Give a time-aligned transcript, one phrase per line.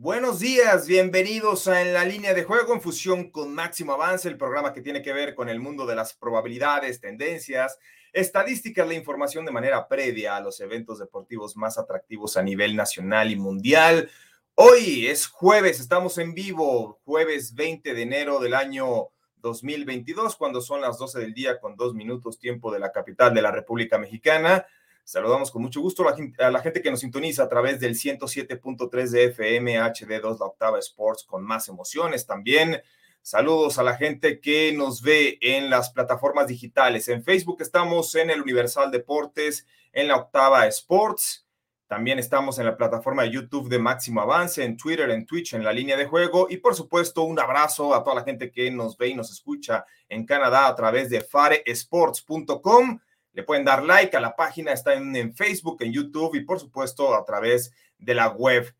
[0.00, 4.36] Buenos días, bienvenidos a En la línea de juego en fusión con Máximo Avance, el
[4.36, 7.80] programa que tiene que ver con el mundo de las probabilidades, tendencias,
[8.12, 13.32] estadísticas, la información de manera previa a los eventos deportivos más atractivos a nivel nacional
[13.32, 14.08] y mundial.
[14.54, 19.08] Hoy es jueves, estamos en vivo, jueves 20 de enero del año
[19.38, 23.42] 2022, cuando son las 12 del día con dos minutos tiempo de la capital de
[23.42, 24.64] la República Mexicana.
[25.08, 29.24] Saludamos con mucho gusto a la, gente que nos sintoniza a través del 107.3 de
[29.24, 32.82] FM HD2 La Octava Sports con más emociones también.
[33.22, 37.08] Saludos a la gente que nos ve en las plataformas digitales.
[37.08, 41.46] En Facebook estamos en el Universal Deportes, en la Octava Sports.
[41.86, 45.64] También estamos en la plataforma de YouTube de Máximo Avance, en Twitter, en Twitch, en
[45.64, 46.48] la línea de juego.
[46.50, 49.86] Y por supuesto, un abrazo a toda la gente que nos ve y nos escucha
[50.06, 53.00] en Canadá a través de faresports.com
[53.32, 57.14] le pueden dar like a la página, está en, Facebook, en YouTube y por supuesto
[57.14, 58.74] a través de la web.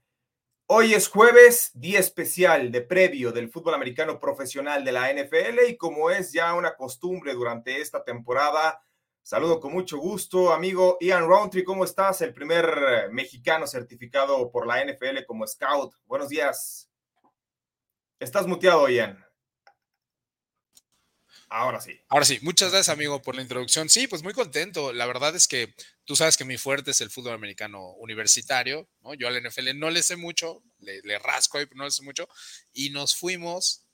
[0.66, 5.76] Hoy es jueves, día especial de previo del fútbol americano profesional de la NFL y
[5.76, 8.82] como es ya una costumbre durante esta temporada,
[9.22, 12.20] saludo con mucho gusto, amigo Ian Roundtree, ¿cómo estás?
[12.20, 15.94] El primer mexicano certificado por la NFL como scout.
[16.04, 16.90] Buenos días.
[18.20, 19.27] Estás muteado, Ian.
[21.50, 21.98] Ahora sí.
[22.08, 23.88] Ahora sí, muchas gracias amigo por la introducción.
[23.88, 24.92] Sí, pues muy contento.
[24.92, 29.14] La verdad es que tú sabes que mi fuerte es el fútbol americano universitario, ¿no?
[29.14, 32.28] Yo al NFL no le sé mucho, le, rasco ahí, pero no le sé mucho.
[32.72, 33.86] Y nos fuimos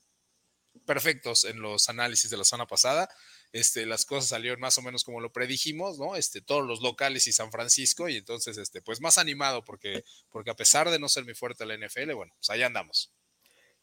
[0.84, 3.08] perfectos en los análisis de la semana pasada.
[3.52, 6.16] Este, las cosas salieron más o menos como lo predijimos, ¿no?
[6.16, 10.50] Este, todos los locales y San Francisco, y entonces, este, pues más animado porque, porque
[10.50, 13.13] a pesar de no ser mi fuerte la NFL, bueno, pues allá andamos.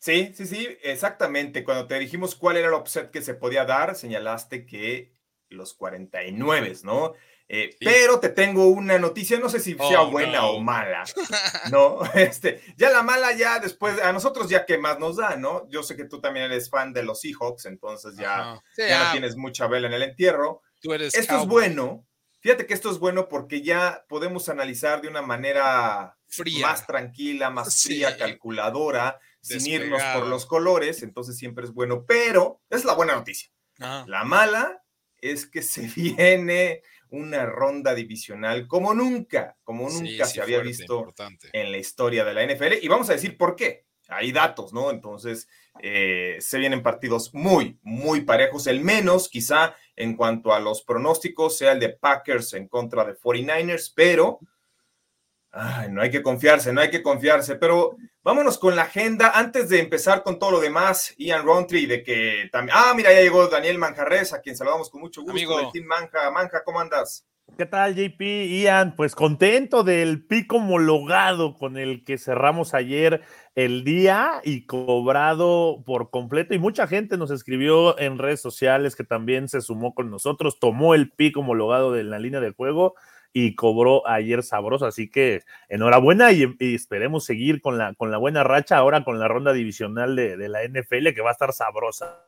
[0.01, 1.63] Sí, sí, sí, exactamente.
[1.63, 5.13] Cuando te dijimos cuál era el offset que se podía dar, señalaste que
[5.47, 7.13] los 49, ¿no?
[7.47, 11.03] Eh, pero te tengo una noticia, no sé si sea oh, buena o mala,
[11.71, 11.99] ¿no?
[12.15, 15.69] Este, ya la mala ya después, a nosotros ya que más nos da, ¿no?
[15.69, 19.35] Yo sé que tú también eres fan de los Seahawks, entonces ya, ya no tienes
[19.35, 20.63] mucha vela en el entierro.
[20.81, 22.07] Tú eres esto es bueno,
[22.39, 26.65] fíjate que esto es bueno porque ya podemos analizar de una manera fría.
[26.65, 32.61] más tranquila, más fría, calculadora, sin irnos por los colores, entonces siempre es bueno, pero
[32.69, 33.51] es la buena noticia.
[33.77, 34.83] La mala
[35.19, 41.13] es que se viene una ronda divisional como nunca, como nunca se había visto
[41.51, 42.73] en la historia de la NFL.
[42.81, 43.85] Y vamos a decir por qué.
[44.07, 44.91] Hay datos, ¿no?
[44.91, 45.47] Entonces,
[45.81, 48.67] eh, se vienen partidos muy, muy parejos.
[48.67, 53.17] El menos, quizá, en cuanto a los pronósticos, sea el de Packers en contra de
[53.17, 54.39] 49ers, pero
[55.89, 59.31] no hay que confiarse, no hay que confiarse, pero vámonos con la agenda.
[59.33, 62.77] Antes de empezar con todo lo demás, Ian Rountree, de que también.
[62.79, 65.31] Ah, mira, ya llegó Daniel Manjarres, a quien saludamos con mucho gusto.
[65.31, 65.71] Amigo.
[65.71, 66.29] Team Manja.
[66.31, 67.25] Manja, ¿cómo andas?
[67.57, 68.21] ¿Qué tal, JP?
[68.21, 73.21] Ian, pues contento del pico homologado con el que cerramos ayer
[73.55, 76.53] el día y cobrado por completo.
[76.53, 80.95] Y mucha gente nos escribió en redes sociales que también se sumó con nosotros, tomó
[80.95, 82.95] el pico homologado de la línea de juego
[83.33, 84.85] y cobró ayer sabroso.
[84.85, 89.27] Así que enhorabuena y, esperemos seguir con la, con la buena racha ahora con la
[89.27, 92.25] ronda divisional de, la NFL que va a estar sabrosa.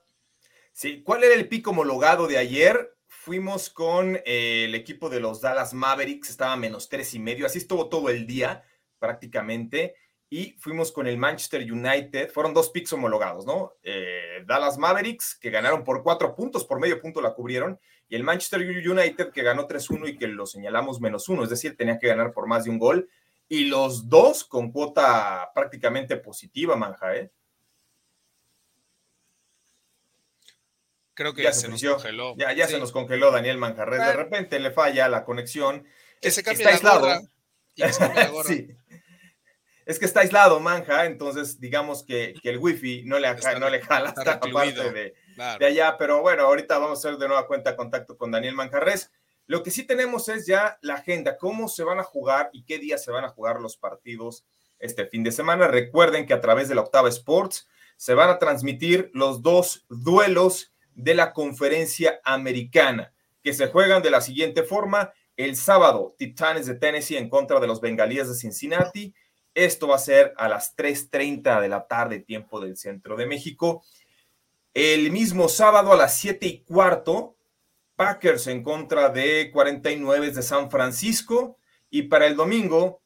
[0.72, 2.96] Sí, ¿cuál era el pico homologado de ayer?
[3.08, 7.60] Fuimos con eh, el equipo de los Dallas Mavericks, estaba menos tres y medio, así
[7.60, 8.64] estuvo todo el día
[8.98, 9.96] prácticamente.
[10.30, 13.74] Y fuimos con el Manchester United, fueron dos picks homologados, ¿no?
[13.84, 17.80] Eh, Dallas Mavericks, que ganaron por cuatro puntos, por medio punto la cubrieron,
[18.10, 21.78] y el Manchester United que ganó 3-1 y que lo señalamos menos uno, es decir,
[21.78, 23.10] tenía que ganar por más de un gol,
[23.48, 27.32] y los dos con cuota prácticamente positiva, Manja, ¿eh?
[31.14, 32.36] Creo que ya se, nos congeló.
[32.38, 34.00] Ya, ya se nos congeló Daniel Manjarres.
[34.00, 35.86] De repente le falla la conexión.
[36.20, 37.08] que está aislado.
[38.48, 38.68] sí.
[39.86, 43.28] Es que está aislado, Manja, entonces digamos que, el wifi no le,
[43.60, 45.14] no le jala hasta parte de,
[45.60, 49.12] de allá, pero bueno, ahorita vamos a hacer de nueva cuenta contacto con Daniel Manjarres.
[49.46, 52.80] Lo que sí tenemos es ya la agenda, cómo se van a jugar y qué
[52.80, 54.46] días se van a jugar los partidos
[54.80, 55.68] este fin de semana.
[55.68, 60.72] Recuerden que a través de la Octava Sports se van a transmitir los dos duelos
[60.96, 65.14] de la conferencia americana, que se juegan de la siguiente forma.
[65.36, 69.14] El sábado, Titanes de Tennessee en contra de los Bengalíes de Cincinnati.
[69.54, 73.84] Esto va a ser a las 3.30 de la tarde, tiempo del centro de México.
[74.74, 77.36] El mismo sábado a las 7 y cuarto,
[77.96, 81.58] Packers en contra de 49 de San Francisco.
[81.90, 83.04] Y para el domingo,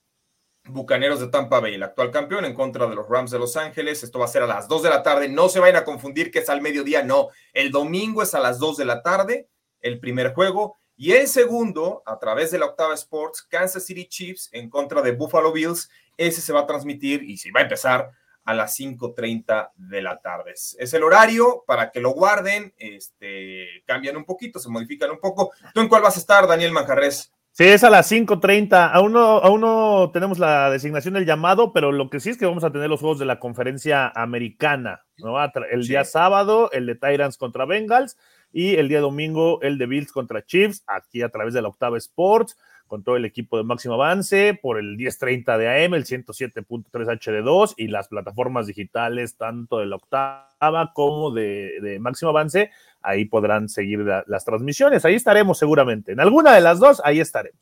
[0.69, 4.03] Bucaneros de Tampa Bay, el actual campeón, en contra de los Rams de Los Ángeles.
[4.03, 5.27] Esto va a ser a las 2 de la tarde.
[5.27, 7.29] No se vayan a confundir que es al mediodía, no.
[7.53, 9.49] El domingo es a las 2 de la tarde,
[9.81, 10.77] el primer juego.
[10.95, 15.11] Y el segundo, a través de la Octava Sports, Kansas City Chiefs en contra de
[15.11, 15.89] Buffalo Bills.
[16.17, 18.11] Ese se va a transmitir y se va a empezar
[18.43, 20.53] a las 5.30 de la tarde.
[20.53, 25.51] Es el horario para que lo guarden, este, cambian un poquito, se modifican un poco.
[25.73, 27.33] ¿Tú en cuál vas a estar, Daniel Manjarres?
[27.51, 28.91] Sí, es a las 5.30.
[28.93, 32.45] Aún no, aún no tenemos la designación del llamado, pero lo que sí es que
[32.45, 35.03] vamos a tener los juegos de la conferencia americana.
[35.17, 35.35] ¿no?
[35.69, 38.15] El día sábado, el de Tyrants contra Bengals,
[38.53, 41.97] y el día domingo, el de Bills contra Chiefs, aquí a través de la Octava
[41.97, 46.85] Sports con todo el equipo de máximo avance por el 1030 de AM, el 107.3
[46.91, 52.71] HD2 y las plataformas digitales tanto de la octava como de, máximo avance.
[53.01, 55.05] Ahí podrán seguir las transmisiones.
[55.05, 56.11] Ahí estaremos seguramente.
[56.11, 57.61] En alguna de las dos, ahí estaremos.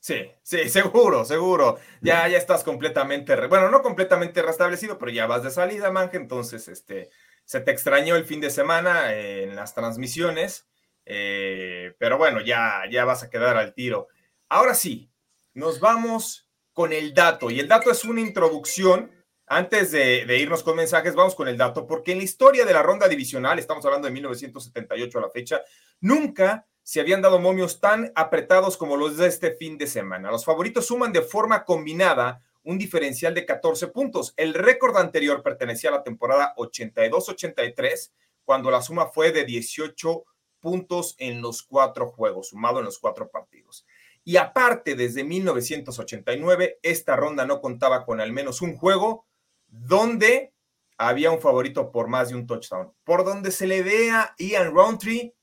[0.00, 1.78] Sí, sí, seguro, seguro.
[2.02, 6.18] Ya, ya estás completamente, bueno, no completamente restablecido, pero ya vas de salida, Manje.
[6.18, 7.08] Entonces, este,
[7.44, 10.68] se te extrañó el fin de semana en las transmisiones.
[11.06, 14.08] Eh, pero bueno, ya, ya vas a quedar al tiro.
[14.54, 15.10] Ahora sí,
[15.52, 17.50] nos vamos con el dato.
[17.50, 19.10] Y el dato es una introducción.
[19.48, 22.84] Antes de, irnos con mensajes, vamos con el dato, porque en la historia de la
[22.84, 25.60] ronda divisional, estamos hablando de 1978 a la fecha,
[25.98, 30.30] nunca se habían dado momios tan apretados como los de este fin de semana.
[30.30, 34.34] Los favoritos suman de forma combinada un diferencial de 14 puntos.
[34.36, 38.12] El récord anterior pertenecía a la temporada 82-83,
[38.44, 40.24] cuando la suma fue de 18
[40.60, 43.84] puntos en los cuatro juegos, sumado en los cuatro partidos.
[44.24, 49.26] Y aparte, desde 1989, esta ronda no contaba con al menos un juego
[49.68, 50.54] donde
[50.96, 52.94] había un favorito por más de un touchdown.
[53.04, 55.34] Por donde se le vea Ian Roundtree,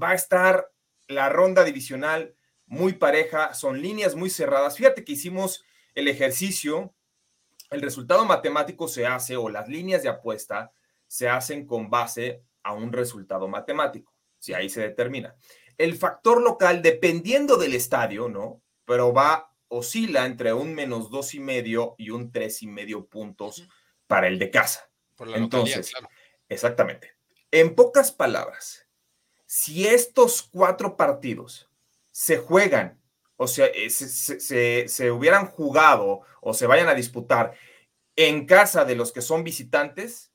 [0.00, 0.72] va a estar
[1.08, 2.34] la ronda divisional
[2.64, 4.76] muy pareja, son líneas muy cerradas.
[4.76, 5.64] Fíjate que hicimos
[5.94, 6.94] el ejercicio,
[7.70, 10.72] el resultado matemático se hace o las líneas de apuesta
[11.06, 15.36] se hacen con base a un resultado matemático, si ahí se determina
[15.78, 18.62] el factor local, dependiendo del estadio, ¿no?
[18.84, 23.68] Pero va, oscila entre un menos dos y medio y un tres y medio puntos
[24.06, 24.90] para el de casa.
[25.18, 25.92] Entonces,
[26.48, 27.16] exactamente.
[27.50, 28.86] En pocas palabras,
[29.46, 31.70] si estos cuatro partidos
[32.10, 33.00] se juegan,
[33.36, 37.54] o sea, eh, se, se, hubieran jugado o se vayan a disputar
[38.16, 40.32] en casa de los que son visitantes,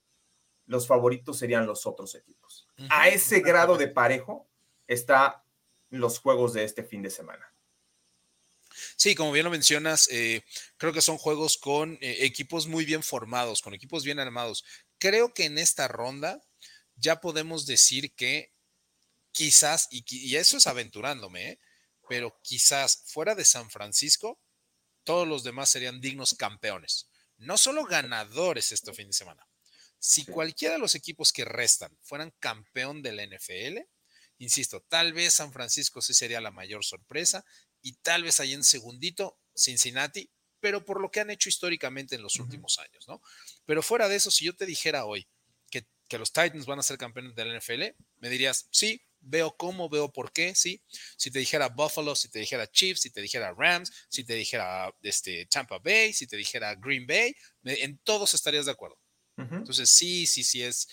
[0.66, 2.68] los favoritos serían los otros equipos.
[2.90, 4.51] A ese grado de parejo
[4.94, 5.46] está
[5.90, 7.54] los juegos de este fin de semana.
[8.96, 10.44] Sí, como bien lo mencionas, eh,
[10.78, 14.64] creo que son juegos con eh, equipos muy bien formados, con equipos bien armados.
[14.98, 16.42] Creo que en esta ronda
[16.96, 18.54] ya podemos decir que
[19.32, 21.60] quizás, y, eso es aventurándome, ¿eh?
[22.08, 24.40] pero quizás fuera de San Francisco,
[25.04, 27.10] todos los demás serían dignos campeones.
[27.38, 29.48] No solo ganadores este fin de semana.
[29.98, 33.80] Si cualquiera de los equipos que restan fueran campeón de la NFL,
[34.42, 37.46] Insisto, tal vez San Francisco sí sería la mayor sorpresa
[37.80, 42.24] y tal vez ahí en segundito Cincinnati, pero por lo que han hecho históricamente en
[42.24, 43.22] los últimos años, ¿no?
[43.68, 45.28] Pero fuera de eso, si yo te dijera hoy
[45.70, 45.86] que,
[46.18, 50.12] los Titans van a ser campeones de la NFL, me dirías, sí, veo cómo, veo
[50.12, 50.84] por qué, sí.
[51.16, 54.94] Si te dijera Buffalo, si te dijera Chiefs, si te dijera Rams, si te dijera
[55.04, 57.34] este, Tampa Bay, si te dijera Green Bay,
[57.64, 59.00] en todos estarías de acuerdo.
[59.38, 60.88] Entonces, sí, sí, sí es,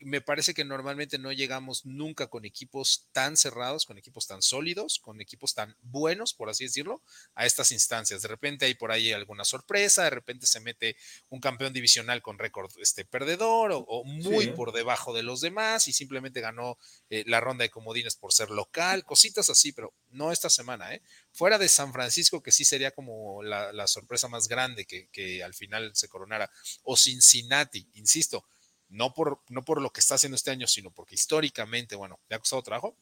[0.00, 4.98] me parece que normalmente no llegamos nunca con equipos tan cerrados, con equipos tan sólidos,
[4.98, 7.02] con equipos tan buenos, por así decirlo,
[7.34, 8.22] a estas instancias.
[8.22, 10.96] De repente hay por ahí alguna sorpresa, de repente se mete
[11.28, 15.92] un campeón divisional con récord este, perdedor o, muy por debajo de los demás y
[15.92, 16.78] simplemente ganó
[17.10, 21.02] eh, la ronda de comodines por ser local, cositas así, pero no esta semana, ¿eh?
[21.32, 25.54] Fuera de San Francisco, que sí sería como la, sorpresa más grande que, que al
[25.54, 26.50] final se coronara,
[26.82, 28.44] o Cincinnati, insisto,
[28.88, 32.36] no por, no por lo que está haciendo este año, sino porque históricamente, bueno, le
[32.36, 32.96] ha costado trabajo,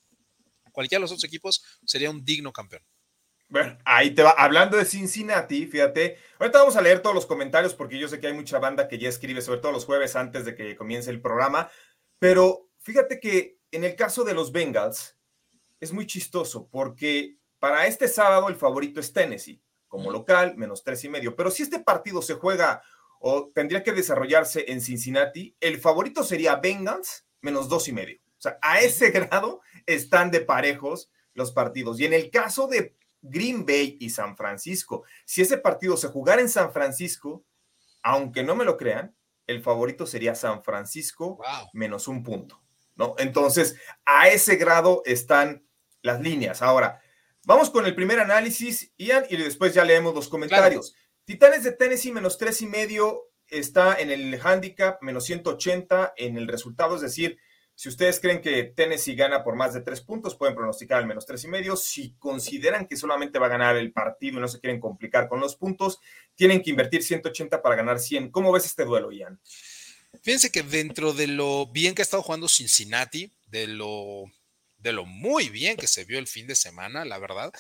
[0.72, 2.82] cualquiera de los otros equipos sería un digno campeón.
[3.48, 4.30] Bueno, ahí te va.
[4.30, 8.26] Hablando de Cincinnati, fíjate, ahorita vamos a leer todos los comentarios porque yo sé que
[8.26, 11.20] hay mucha banda que ya escribe, sobre todo los jueves antes de que comience el
[11.20, 11.70] programa,
[12.18, 15.16] pero fíjate que en el caso de los Bengals
[15.78, 21.04] es muy chistoso porque para este sábado el favorito es Tennessee, como local, menos tres
[21.04, 22.82] y medio, pero si este partido se juega
[23.26, 28.20] o tendría que desarrollarse en Cincinnati, el favorito sería Bengals menos dos y medio.
[28.38, 31.98] O sea, a ese grado están de parejos los partidos.
[31.98, 35.04] Y en el caso de, Green Bay y San Francisco.
[35.24, 37.44] Si ese partido se jugara en San Francisco,
[38.02, 39.16] aunque no me lo crean,
[39.46, 41.38] el favorito sería San Francisco
[41.72, 42.62] menos un punto,
[42.96, 43.14] ¿no?
[43.18, 45.66] Entonces, a ese grado están
[46.02, 46.60] las líneas.
[46.60, 47.00] Ahora,
[47.44, 50.94] vamos con el primer análisis, Ian, y después ya leemos los comentarios.
[51.24, 56.48] Titanes de Tennessee menos tres y medio está en el handicap menos 180 en el
[56.48, 57.38] resultado, es decir,
[57.76, 61.26] si ustedes creen que Tennessee gana por más de tres puntos, pueden pronosticar al menos
[61.26, 61.74] tres y medio.
[61.76, 65.40] Si consideran que solamente va a ganar el partido y no se quieren complicar con
[65.40, 65.98] los puntos,
[66.36, 68.30] tienen que invertir 180 para ganar 100.
[68.30, 69.40] ¿Cómo ves este duelo, Ian?
[70.22, 74.26] Fíjense que dentro de lo bien que ha estado jugando Cincinnati, de lo,
[74.78, 77.52] de lo muy bien que se vio el fin de semana, la verdad,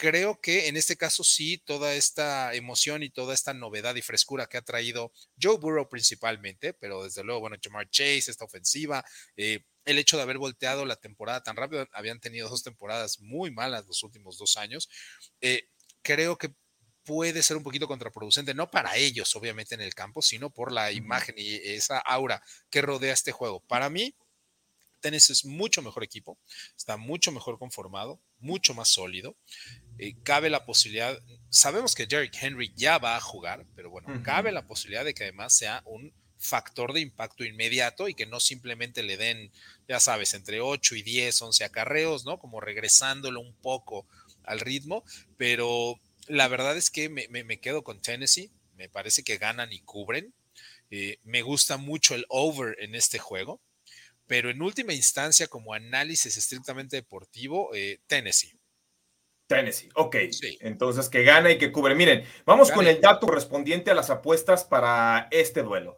[0.00, 4.46] creo que en este caso sí, toda esta emoción y toda esta novedad y frescura
[4.46, 9.04] que ha traído Joe Burrow principalmente, pero desde luego, bueno, Jamar Chase, esta ofensiva,
[9.36, 13.50] eh, el hecho de haber volteado la temporada tan rápido, habían tenido dos temporadas muy
[13.50, 14.88] malas los últimos dos años,
[15.42, 15.68] eh,
[16.00, 16.54] creo que
[17.04, 20.92] puede ser un poquito contraproducente, no para ellos, obviamente, en el campo, sino por la
[20.92, 23.60] imagen y esa aura que rodea este juego.
[23.60, 24.14] Para mí,
[25.00, 26.38] Tennessee es mucho mejor equipo,
[26.76, 29.36] está mucho mejor conformado, mucho más sólido.
[29.98, 34.52] Eh, cabe la posibilidad, sabemos que Derrick Henry ya va a jugar, pero bueno, cabe
[34.52, 39.02] la posibilidad de que además sea un factor de impacto inmediato y que no simplemente
[39.02, 39.52] le den,
[39.86, 42.38] ya sabes, entre 8 y 10, 11 acarreos, ¿no?
[42.38, 44.06] Como regresándolo un poco
[44.44, 45.04] al ritmo,
[45.36, 50.32] pero la verdad es que me, quedo con Tennessee, me parece que ganan y cubren.
[50.90, 53.60] Eh, me gusta mucho el over en este juego
[54.30, 58.56] pero en última instancia, como análisis estrictamente deportivo, eh, Tennessee.
[59.48, 60.14] Tennessee, ok.
[60.60, 61.96] Entonces, que gana y que cubre.
[61.96, 65.96] Miren, vamos con el dato correspondiente a las apuestas para este duelo.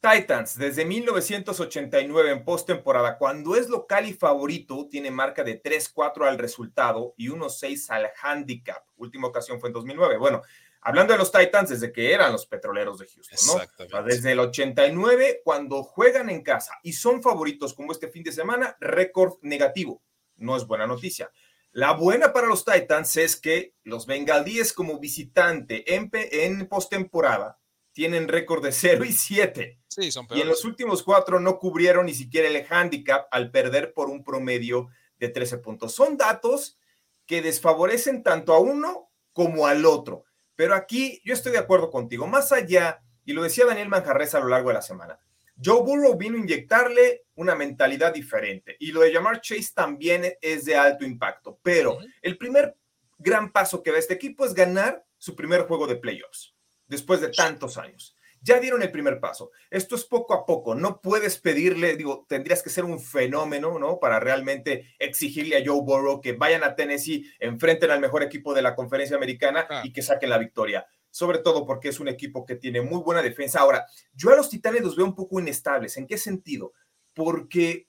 [0.00, 6.38] Titans, desde 1989 en postemporada, cuando es local y favorito, tiene marca de 3-4 al
[6.38, 8.84] resultado y 1-6 al handicap.
[8.96, 10.16] Última ocasión fue en 2009.
[10.16, 10.42] Bueno,
[10.84, 14.02] Hablando de los Titans, desde que eran los petroleros de Houston, ¿no?
[14.02, 18.76] Desde el 89, cuando juegan en casa y son favoritos como este fin de semana,
[18.80, 20.02] récord negativo.
[20.36, 21.30] No es buena noticia.
[21.70, 27.60] La buena para los Titans es que los bengalíes como visitante en, en postemporada
[27.92, 29.78] tienen récord de 0 y 7.
[29.88, 33.92] Sí, son Y en los últimos cuatro no cubrieron ni siquiera el handicap al perder
[33.94, 35.94] por un promedio de 13 puntos.
[35.94, 36.78] Son datos
[37.26, 40.24] que desfavorecen tanto a uno como al otro.
[40.62, 42.24] Pero aquí yo estoy de acuerdo contigo.
[42.28, 45.18] Más allá, y lo decía Daniel Manjarres a lo largo de la semana,
[45.60, 48.76] Joe Burrow vino a inyectarle una mentalidad diferente.
[48.78, 51.58] Y lo de llamar Chase también es de alto impacto.
[51.64, 52.76] Pero el primer
[53.18, 56.54] gran paso que da este equipo es ganar su primer juego de playoffs
[56.86, 58.11] después de tantos años.
[58.44, 59.52] Ya dieron el primer paso.
[59.70, 60.74] Esto es poco a poco.
[60.74, 64.00] No puedes pedirle, digo, tendrías que ser un fenómeno, ¿no?
[64.00, 68.62] Para realmente exigirle a Joe Burrow que vayan a Tennessee, enfrenten al mejor equipo de
[68.62, 69.82] la conferencia americana ah.
[69.84, 70.86] y que saquen la victoria.
[71.10, 73.60] Sobre todo porque es un equipo que tiene muy buena defensa.
[73.60, 75.96] Ahora, yo a los Titanes los veo un poco inestables.
[75.96, 76.72] ¿En qué sentido?
[77.14, 77.88] Porque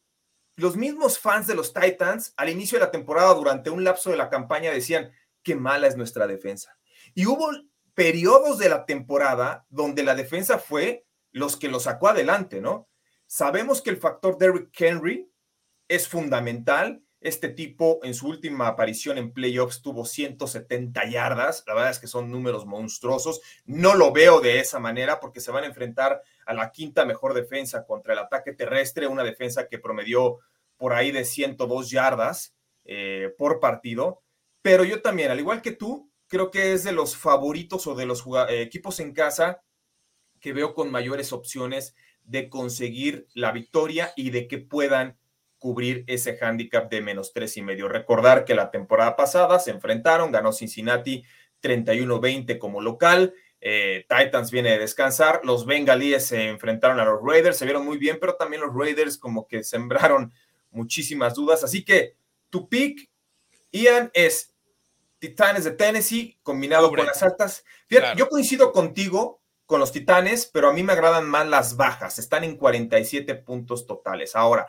[0.55, 4.17] los mismos fans de los Titans al inicio de la temporada, durante un lapso de
[4.17, 6.77] la campaña, decían, qué mala es nuestra defensa.
[7.15, 7.50] Y hubo
[7.94, 12.88] periodos de la temporada donde la defensa fue los que lo sacó adelante, ¿no?
[13.26, 15.30] Sabemos que el factor Derrick Henry
[15.88, 17.04] es fundamental.
[17.20, 21.64] Este tipo en su última aparición en playoffs tuvo 170 yardas.
[21.66, 23.42] La verdad es que son números monstruosos.
[23.66, 27.34] No lo veo de esa manera porque se van a enfrentar a la quinta mejor
[27.34, 30.40] defensa contra el ataque terrestre, una defensa que promedió
[30.78, 34.22] por ahí de 102 yardas eh, por partido.
[34.62, 38.06] Pero yo también, al igual que tú, creo que es de los favoritos o de
[38.06, 39.63] los eh, equipos en casa
[40.39, 45.18] que veo con mayores opciones de conseguir la victoria y de que puedan
[45.58, 47.88] cubrir ese handicap de menos tres y medio.
[47.88, 51.24] Recordar que la temporada pasada se enfrentaron, ganó Cincinnati
[51.62, 53.34] 31-20 como local.
[53.62, 55.39] Eh, Titans viene de descansar.
[55.46, 59.18] Los Bengalíes se enfrentaron a los Raiders, se vieron muy bien, pero también los Raiders
[59.18, 60.34] como que sembraron
[60.70, 61.63] muchísimas dudas.
[61.63, 62.18] Así que
[62.50, 63.10] tu pick,
[63.72, 64.52] Ian, es
[65.24, 67.63] Titanes de Tennessee combinado con las altas.
[68.18, 72.20] yo coincido contigo con los Titanes, pero a mí me agradan más las bajas.
[72.20, 74.36] Están en 47 puntos totales.
[74.36, 74.68] Ahora,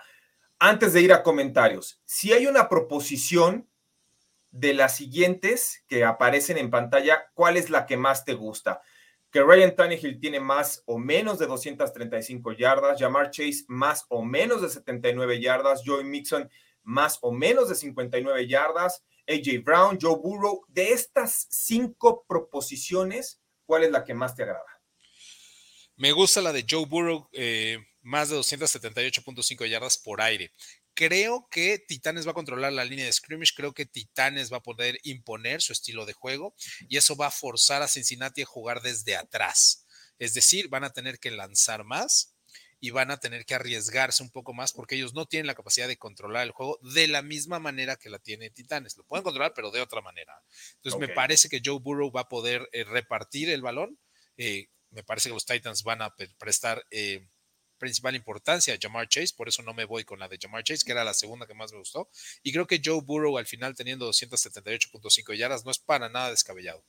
[0.61, 3.69] antes de ir a comentarios, si hay una proposición
[4.53, 8.81] de las siguientes que aparecen en pantalla, ¿cuál es la que más te gusta?
[9.33, 14.63] Que Ryan Tannehill tiene más o menos de 235 yardas, Jamar Chase más o menos
[14.63, 16.49] de 79 yardas, Joey Mixon
[16.85, 20.65] más o menos de 59 yardas, AJ Brown, Joe Burrow.
[20.69, 24.65] De estas cinco proposiciones, ¿cuál es la que más te agrada?
[25.97, 30.53] Me gusta la de Joe Burrow, eh, más de 278.5 yardas por aire.
[30.93, 34.63] Creo que Titanes va a controlar la línea de scrimmage, creo que Titanes va a
[34.63, 36.55] poder imponer su estilo de juego
[36.89, 39.87] y eso va a forzar a Cincinnati a jugar desde atrás.
[40.19, 42.34] Es decir, van a tener que lanzar más
[42.85, 45.89] y van a tener que arriesgarse un poco más porque ellos no tienen la capacidad
[45.89, 48.99] de controlar el juego de la misma manera que la tiene Titanes.
[48.99, 50.39] Lo pueden controlar, pero de otra manera.
[50.75, 53.99] Entonces me parece que Joe Burrow va a poder eh, repartir el balón.
[54.37, 57.27] Eh, me parece que los Titans van a prestar eh,
[57.79, 60.85] principal importancia a Jamar Chase, por eso no me voy con la de Jamar Chase,
[60.85, 62.11] que era la segunda que más me gustó.
[62.43, 66.85] Y creo que Joe Burrow al final teniendo 278.5 yardas no es para nada descabellado.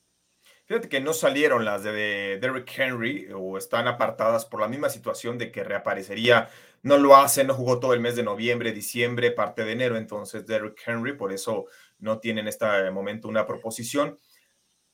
[0.66, 5.38] Fíjate que no salieron las de Derrick Henry o están apartadas por la misma situación
[5.38, 6.50] de que reaparecería.
[6.82, 9.96] No lo hace, no jugó todo el mes de noviembre, diciembre, parte de enero.
[9.96, 11.66] Entonces, Derrick Henry, por eso
[11.98, 14.18] no tiene en este momento una proposición.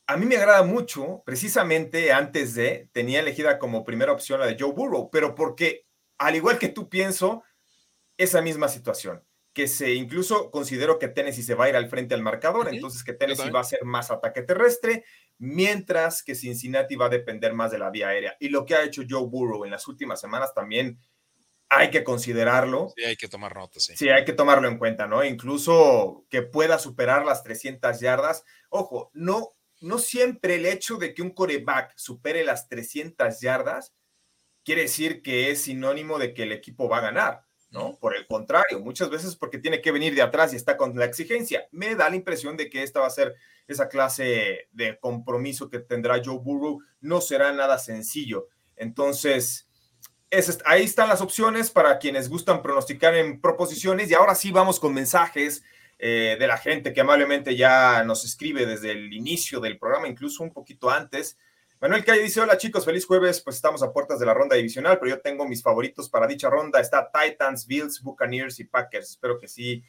[0.07, 4.59] A mí me agrada mucho, precisamente antes de, tenía elegida como primera opción la de
[4.61, 5.87] Joe Burrow, pero porque,
[6.19, 7.45] al igual que tú, pienso
[8.19, 12.15] esa misma situación que se incluso considero que Tennessee se va a ir al frente
[12.15, 15.05] al marcador, entonces que Tennessee va a ser más ataque terrestre,
[15.43, 18.37] mientras que Cincinnati va a depender más de la vía aérea.
[18.39, 21.01] Y lo que ha hecho Joe Burrow en las últimas semanas también
[21.69, 22.93] hay que considerarlo.
[22.95, 23.83] Sí, hay que tomar notas.
[23.83, 23.97] Sí.
[23.97, 25.25] sí, hay que tomarlo en cuenta, ¿no?
[25.25, 28.45] Incluso que pueda superar las 300 yardas.
[28.69, 33.97] Ojo, no, no siempre el hecho de que un coreback supere las 300 yardas
[34.65, 37.99] quiere decir que es sinónimo de que el equipo va a ganar ¿no?
[37.99, 41.07] Por el contrario, muchas veces porque tiene que venir de atrás y está con la
[41.07, 41.67] exigencia.
[41.73, 43.35] Me da la impresión de que esta va a ser
[43.67, 46.81] esa clase de compromiso que tendrá Joe Burrow.
[47.01, 48.49] No será nada sencillo.
[48.77, 49.69] Entonces,
[50.67, 54.11] ahí están las opciones para quienes gustan pronosticar en proposiciones.
[54.11, 55.65] Y ahora sí vamos con mensajes
[55.99, 60.43] eh, de la gente que amablemente ya nos escribe desde el inicio del programa, incluso
[60.43, 61.39] un poquito antes.
[61.83, 65.01] Manuel Calle dice, hola chicos, feliz jueves, pues estamos a puertas de la ronda divisional,
[65.01, 69.37] pero yo tengo mis favoritos para dicha ronda, está Titans, Bills, Buccaneers y Packers, espero
[69.37, 69.83] que sí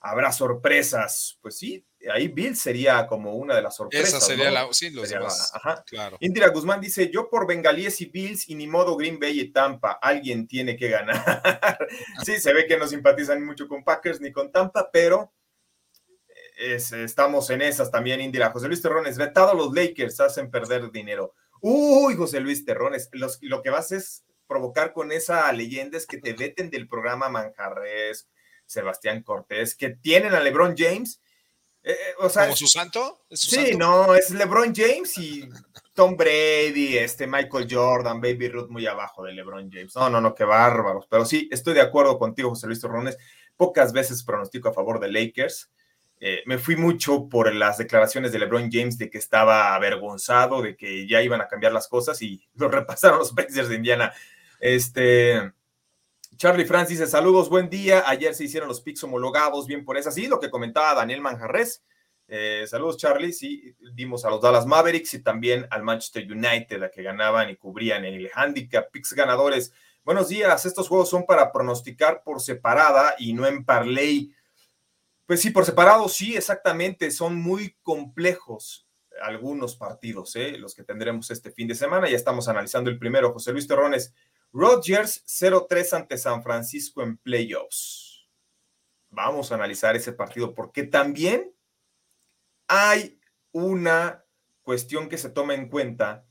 [0.00, 4.10] habrá sorpresas, pues sí, ahí Bills sería como una de las sorpresas.
[4.10, 5.82] Esa sería la, sí, los demás, ajá.
[5.88, 6.18] claro.
[6.20, 9.98] Indira Guzmán dice, yo por Bengalíes y Bills y ni modo Green Bay y Tampa,
[10.00, 11.18] alguien tiene que ganar.
[12.24, 15.32] sí, se ve que no simpatizan mucho con Packers ni con Tampa, pero
[16.60, 18.50] estamos en esas también, Indira.
[18.50, 21.34] José Luis Terrones, vetado los Lakers, hacen perder dinero.
[21.60, 23.08] Uy, José Luis Terrones,
[23.40, 28.28] lo que vas es provocar con esa leyenda es que te veten del programa Manjarres,
[28.66, 31.20] Sebastián Cortés, que tienen a LeBron James.
[31.82, 33.24] Eh, eh, o sea, ¿Como su santo?
[33.30, 35.48] sí, no, es LeBron James y
[35.94, 39.94] Tom Brady, este Michael Jordan, Baby Ruth muy abajo de LeBron James.
[39.94, 41.06] No, no, no, qué bárbaros.
[41.08, 43.16] Pero sí, estoy de acuerdo contigo, José Luis Terrones.
[43.56, 45.70] Pocas veces pronostico a favor de Lakers.
[46.22, 50.76] Eh, me fui mucho por las declaraciones de LeBron James de que estaba avergonzado, de
[50.76, 54.12] que ya iban a cambiar las cosas y lo repasaron los Pacers de Indiana.
[54.60, 55.52] Este,
[56.36, 58.04] Charlie Francis dice, saludos, buen día.
[58.06, 60.10] Ayer se hicieron los picks homologados, bien por eso.
[60.10, 61.82] Sí, lo que comentaba Daniel Manjarres.
[62.28, 63.32] Eh, saludos, Charlie.
[63.32, 67.56] Sí, dimos a los Dallas Mavericks y también al Manchester United, a que ganaban y
[67.56, 68.90] cubrían el handicap.
[68.90, 69.72] Picks ganadores.
[70.04, 70.64] Buenos días.
[70.66, 74.34] Estos juegos son para pronosticar por separada y no en parlay.
[75.30, 77.08] Pues sí, por separado, sí, exactamente.
[77.12, 78.88] Son muy complejos
[79.22, 80.58] algunos partidos, ¿eh?
[80.58, 82.10] los que tendremos este fin de semana.
[82.10, 83.32] Ya estamos analizando el primero.
[83.32, 84.12] José Luis Terrones,
[84.52, 88.28] Rodgers 0-3 ante San Francisco en playoffs.
[89.08, 91.54] Vamos a analizar ese partido porque también
[92.66, 93.20] hay
[93.52, 94.24] una
[94.62, 96.26] cuestión que se toma en cuenta.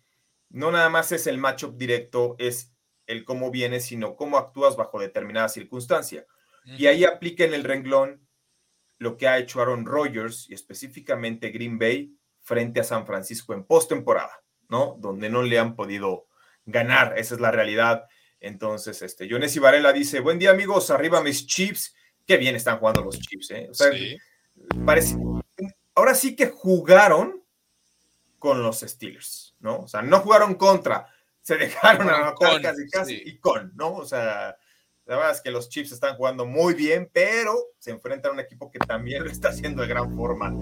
[0.50, 2.74] No nada más es el matchup directo, es
[3.08, 6.26] el cómo vienes, sino cómo actúas bajo determinada circunstancia.
[6.66, 8.28] Y ahí aplica en el renglón
[9.00, 13.64] lo que ha hecho Aaron Rodgers y específicamente Green Bay frente a San Francisco en
[13.64, 14.98] postemporada, ¿no?
[15.00, 16.28] Donde no le han podido
[16.66, 18.06] ganar, esa es la realidad.
[18.40, 23.04] Entonces, este, Jonesy Varela dice, buen día amigos, arriba mis Chips, qué bien están jugando
[23.04, 23.68] los Chips, ¿eh?
[23.70, 23.90] O sea,
[24.86, 25.18] parece,
[25.96, 27.44] ahora sí que jugaron
[28.38, 29.82] con los Steelers, ¿no?
[29.82, 31.08] O sea, no jugaron contra,
[31.42, 33.94] se dejaron a casi casi y con, ¿no?
[33.94, 34.58] O sea,
[35.10, 38.40] la verdad es que los Chiefs están jugando muy bien, pero se enfrentan a un
[38.42, 40.54] equipo que también lo está haciendo de gran forma.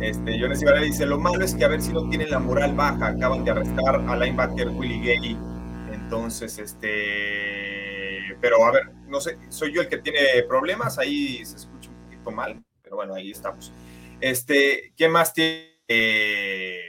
[0.00, 2.72] Este, Jones Ibarra dice, lo malo es que a ver si no tienen la moral
[2.76, 5.36] baja, acaban de arrestar a linebacker Willie Gay.
[5.92, 11.56] Entonces, este, pero a ver, no sé, soy yo el que tiene problemas, ahí se
[11.56, 13.72] escucha un poquito mal, pero bueno, ahí estamos.
[14.20, 15.80] Este, ¿qué más tiene?
[15.88, 16.80] Eh,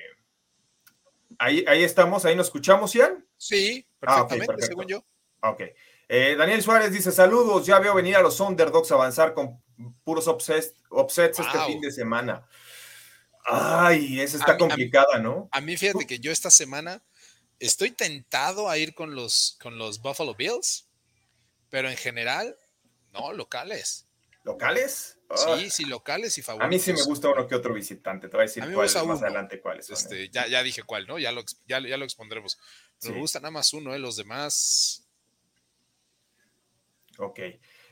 [1.40, 3.26] ahí, ahí estamos, ahí nos escuchamos, Ian.
[3.38, 5.04] Sí, ah, perfectamente, según yo.
[5.42, 5.64] Ok.
[6.10, 9.62] Eh, Daniel Suárez dice: Saludos, ya veo venir a los Underdogs avanzar con
[10.04, 10.74] puros upsets,
[11.20, 12.48] este fin de semana.
[13.46, 15.48] Ay, esa está complicada, ¿no?
[15.52, 17.02] A mí, fíjate que yo esta semana
[17.60, 20.90] estoy tentado a ir con los, con los Buffalo Bills,
[21.70, 22.58] pero en general,
[23.14, 24.08] no, locales.
[24.44, 25.18] ¿Locales?
[25.36, 26.68] Sí, sí, locales y favoritos.
[26.68, 28.30] A mí sí me gusta uno que otro visitante.
[28.30, 31.20] Te voy a decir cuál, más adelante cuáles Este, ya, ya dije cuál, ¿no?
[31.20, 32.58] Ya lo, ya, lo expondremos.
[33.04, 34.00] me gusta nada más uno, ¿eh?
[34.00, 35.07] Los demás.
[37.20, 37.40] Ok.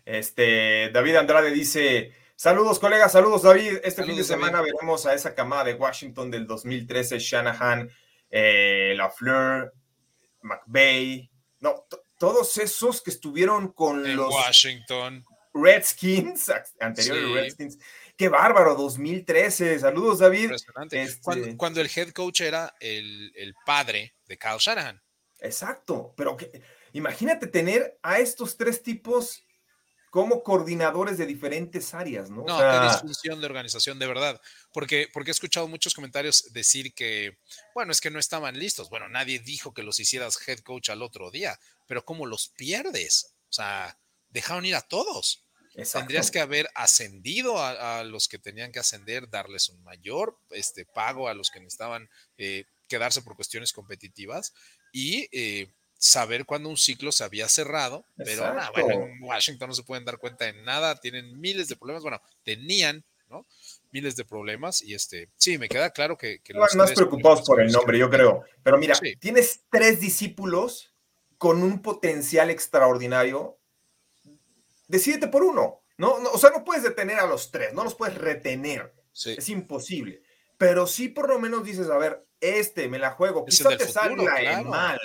[0.05, 3.79] Este, David Andrade dice: Saludos, colegas, saludos, David.
[3.83, 7.89] Este fin de semana veremos a esa camada de Washington del 2013, Shanahan,
[8.29, 9.73] eh, LaFleur,
[10.41, 11.29] McVeigh.
[11.59, 11.85] No,
[12.19, 14.33] todos esos que estuvieron con en los.
[14.33, 15.23] Washington.
[15.53, 17.79] Redskins, anterior Redskins.
[18.17, 19.79] Qué bárbaro, 2013.
[19.79, 20.43] Saludos, David.
[20.43, 21.01] Impresionante.
[21.01, 25.01] Este cuando, el head coach era el, padre de Kyle Shanahan.
[25.39, 26.61] Exacto, pero que,
[26.95, 29.43] imagínate tener a estos tres tipos
[30.09, 32.45] como coordinadores de diferentes áreas, ¿no?
[32.45, 34.41] No, qué disfunción de organización, de verdad.
[34.71, 37.37] Porque, porque he escuchado muchos comentarios decir que,
[37.73, 38.89] bueno, es que no estaban listos.
[38.89, 43.35] Bueno, nadie dijo que los hicieras head coach al otro día, pero ¿cómo los pierdes?
[43.49, 43.97] O sea,
[44.29, 45.43] dejaron ir a todos.
[45.91, 51.27] Tendrías que haber ascendido a, los que tenían que ascender, darles un mayor este, pago
[51.27, 54.53] a los que necesitaban eh, quedarse por cuestiones competitivas
[54.93, 58.05] y eh, saber cuándo un ciclo se había cerrado.
[58.17, 62.03] Pero bueno, en Washington no se pueden dar cuenta de nada, tienen miles de problemas.
[62.03, 63.45] Bueno, tenían, ¿no?
[63.91, 66.39] Miles de problemas y este, sí, me queda claro que...
[66.39, 68.43] que los más preocupados por el nombre, yo creo.
[68.63, 70.91] Pero mira, tienes tres discípulos
[71.37, 73.57] con un potencial extraordinario
[74.87, 75.81] decídete por uno.
[75.97, 76.13] ¿no?
[76.13, 78.93] o sea, no puedes detener a los tres, no los puedes retener.
[79.13, 80.21] Es imposible.
[80.57, 83.53] Pero sí por lo menos dices, a ver, este me la juego, te
[83.87, 84.99] salga mal,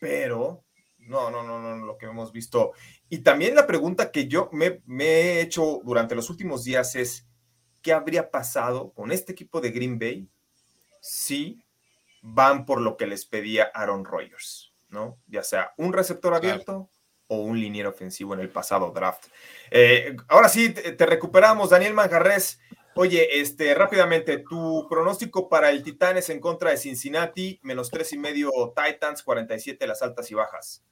[0.00, 0.64] pero
[0.98, 2.72] no, no, no, no, lo que hemos visto.
[3.08, 7.26] Y también la pregunta que yo me, me he hecho durante los últimos días es,
[7.82, 10.28] ¿qué habría pasado con este equipo de Green Bay
[11.00, 11.62] si
[12.22, 14.72] van por lo que les pedía Aaron Rodgers?
[14.88, 15.18] ¿no?
[15.26, 16.90] Ya sea un receptor abierto
[17.28, 19.26] o un liniero ofensivo en el pasado draft.
[19.70, 22.60] Eh, ahora sí, te, recuperamos, Daniel Manjarres.
[22.98, 28.18] Oye, este, rápidamente, tu pronóstico para el Titanes en contra de Cincinnati, menos tres y
[28.18, 30.82] medio Titans, 47 las altas y bajas.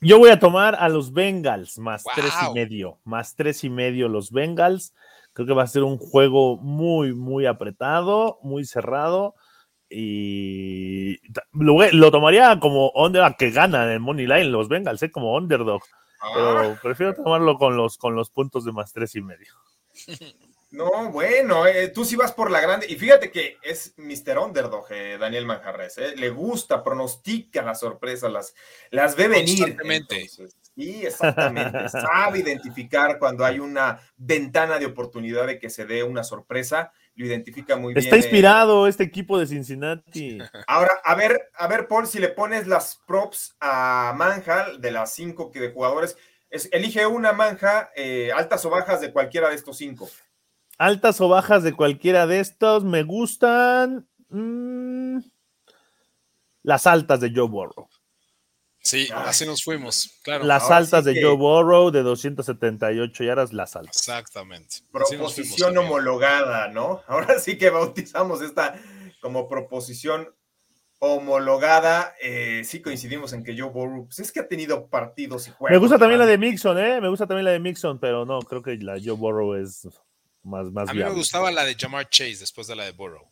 [0.00, 4.08] Yo voy a tomar a los Bengals, más tres y medio, más tres y medio
[4.08, 4.94] los Bengals.
[5.32, 9.34] Creo que va a ser un juego muy, muy apretado, muy cerrado
[9.90, 11.18] y
[11.52, 15.10] lo, tomaría como underdog que gana en el Money Line los Bengals, ¿eh?
[15.10, 15.82] como underdog.
[16.34, 16.78] Pero ah.
[16.80, 19.52] prefiero tomarlo con los, con los puntos de más tres y medio.
[20.70, 22.86] No, bueno, eh, tú sí vas por la grande.
[22.88, 24.38] Y fíjate que es Mr.
[24.38, 25.98] Underdog, eh, Daniel Manjarres.
[26.16, 28.54] Le gusta, pronostica las sorpresas, las,
[28.90, 29.76] las ve venir.
[30.74, 31.88] Sí, exactamente.
[31.88, 37.26] Sabe identificar cuando hay una ventana de oportunidad de que se dé una sorpresa lo
[37.26, 38.04] identifica muy bien.
[38.04, 40.38] Está inspirado este equipo de Cincinnati.
[40.66, 45.14] Ahora, a ver, a ver, Paul, si le pones las props a Manja, de las
[45.14, 46.16] cinco que de jugadores,
[46.72, 50.08] elige una manja, eh, altas o bajas de cualquiera de estos cinco.
[50.78, 55.18] Altas o bajas de cualquiera de estos, me gustan mm,
[56.62, 57.88] las altas de Joe Burrow.
[58.84, 60.44] Sí, así nos fuimos, claro.
[60.44, 63.96] Las altas de Joe Burrow de 278 yardas, las altas.
[63.96, 64.76] Exactamente.
[64.92, 67.02] Proposición homologada, ¿no?
[67.08, 68.78] Ahora sí que bautizamos esta
[69.22, 70.28] como proposición
[70.98, 72.14] homologada.
[72.22, 75.70] Eh, sí coincidimos en que Joe Burrow, pues es que ha tenido partidos y juegos.
[75.70, 77.00] Me gusta también la de Mixon, ¿eh?
[77.00, 79.86] Me gusta también la de Mixon, pero no, creo que la Joe Burrow es
[80.44, 83.30] más, más A mí me gustaba la de Jamar Chase después de la de Burrow.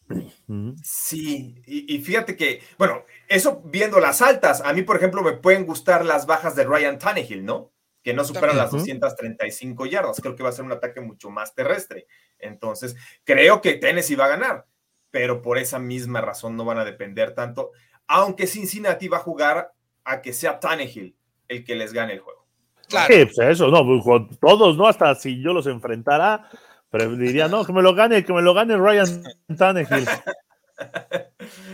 [0.83, 5.67] Sí, y, fíjate que, bueno, eso viendo las altas, a mí, por ejemplo, me pueden
[5.67, 7.71] gustar las bajas de Ryan Tannehill, ¿no?
[8.03, 10.21] Que no superan las 235 yardas.
[10.21, 12.07] Creo que va a ser un ataque mucho más terrestre.
[12.39, 14.67] Entonces, creo que Tennessee va a ganar,
[15.13, 17.71] pero por esa misma razón no van a depender tanto,
[18.09, 19.73] aunque Cincinnati va a jugar
[20.03, 21.15] a que sea Tannehill
[21.47, 22.45] el que les gane el juego.
[22.89, 23.15] Claro.
[23.15, 24.89] Sí, pues eso, no, pues, todos, ¿no?
[24.89, 26.51] Hasta si yo los enfrentara,
[26.91, 29.23] pero diría, no, que me lo gane, que me lo gane Ryan
[29.57, 30.09] Tannehill.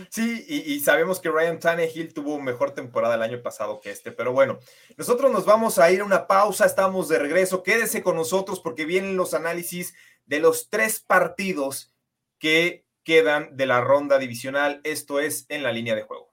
[0.09, 4.33] Sí, y, sabemos que Ryan Tannehill tuvo mejor temporada el año pasado que este, pero
[4.33, 4.59] bueno,
[4.97, 8.85] nosotros nos vamos a ir a una pausa, estamos de regreso, quédese con nosotros porque
[8.85, 9.93] vienen los análisis
[10.25, 11.93] de los tres partidos
[12.39, 16.31] que quedan de la ronda divisional, esto es en la línea de juego.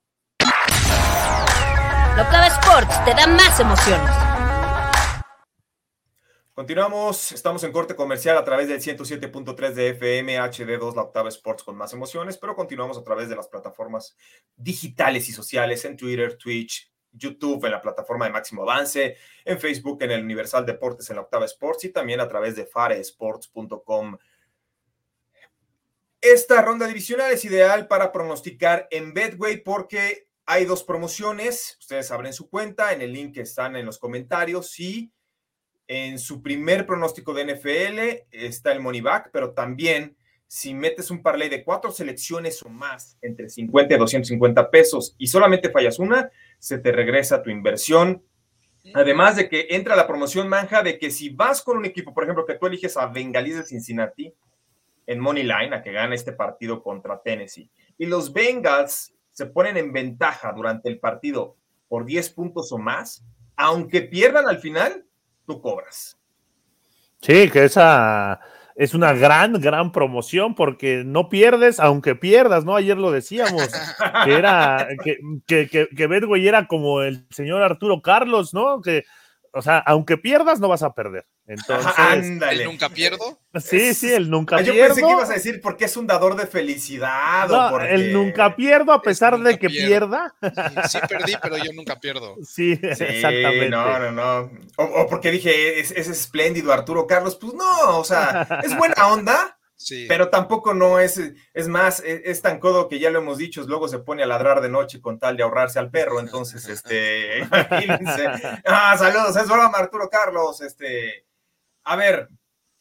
[2.14, 4.10] Locava Sports te da más emociones.
[6.52, 11.62] Continuamos, estamos en corte comercial a través del 107.3 de FM, HD2, la octava Sports
[11.62, 14.14] con más emociones, pero continuamos a través de las plataformas
[14.54, 20.02] digitales y sociales en Twitter, Twitch, YouTube, en la plataforma de Máximo Avance, en Facebook,
[20.02, 24.18] en el Universal Deportes, en la octava Sports y también a través de faresports.com.
[26.34, 32.32] Esta ronda divisional es ideal para pronosticar en Betway porque hay dos promociones, ustedes abren
[32.32, 35.12] su cuenta en el link que están en los comentarios y
[35.86, 40.16] en su primer pronóstico de NFL está el money back, pero también
[40.48, 45.28] si metes un parlay de cuatro selecciones o más entre 50 y 250 pesos y
[45.28, 48.24] solamente fallas una, se te regresa tu inversión.
[48.94, 52.24] Además de que entra la promoción manja de que si vas con un equipo, por
[52.24, 54.34] ejemplo, que tú eliges a Bengalis de Cincinnati
[55.06, 59.76] en Money Line, a que gane este partido contra Tennessee, y los Bengals se ponen
[59.76, 61.56] en ventaja durante el partido
[61.88, 63.24] por 10 puntos o más,
[63.56, 65.04] aunque pierdan al final,
[65.46, 66.18] tú cobras.
[67.20, 68.40] Sí, que esa
[68.74, 72.76] es una gran, gran promoción porque no pierdes, aunque pierdas, ¿no?
[72.76, 73.68] Ayer lo decíamos,
[74.24, 78.80] que era, que, que, que, que era como el señor Arturo Carlos, ¿no?
[78.80, 79.04] Que
[79.56, 81.26] o sea, aunque pierdas, no vas a perder.
[81.48, 81.92] Entonces,
[82.50, 83.38] ¿El nunca pierdo?
[83.56, 84.80] Sí, sí, el nunca Yo pierdo.
[84.80, 87.48] Yo pensé que ibas a decir porque es un dador de felicidad.
[87.48, 87.94] No, o porque...
[87.94, 90.10] el nunca pierdo a pesar de que pierdo.
[90.10, 90.34] pierda.
[90.90, 92.34] Sí, sí, perdí, pero yo nunca pierdo.
[92.44, 93.70] Sí, Sí, exactamente.
[93.70, 94.50] No, no, no.
[94.76, 97.36] O, o porque dije, es, es espléndido Arturo Carlos.
[97.36, 100.06] Pues no, o sea, es buena onda, Sí.
[100.08, 101.20] pero tampoco no es,
[101.52, 104.26] es más, es, es tan codo que ya lo hemos dicho, luego se pone a
[104.26, 106.18] ladrar de noche con tal de ahorrarse al perro.
[106.20, 108.26] Entonces, este, imagínense.
[108.66, 110.60] Ah, saludos, es broma, Arturo Carlos.
[110.62, 111.24] Este,
[111.86, 112.28] a ver,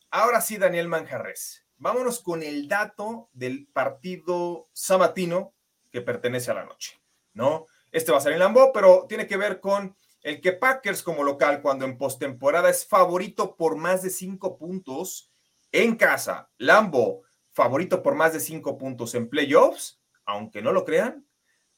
[0.10, 1.64] ahora sí, Daniel Manjarres.
[1.78, 5.54] Vámonos con el dato del partido sabatino
[5.92, 7.00] que pertenece a la noche,
[7.34, 7.68] ¿no?
[7.92, 11.24] Este va a ser en Lambeau, pero tiene que ver con el que Packers como
[11.24, 15.32] local, cuando en postemporada es favorito por más de cinco puntos
[15.72, 16.50] en casa.
[16.58, 21.28] Lambo, favorito por más de cinco puntos en playoffs, aunque no lo crean,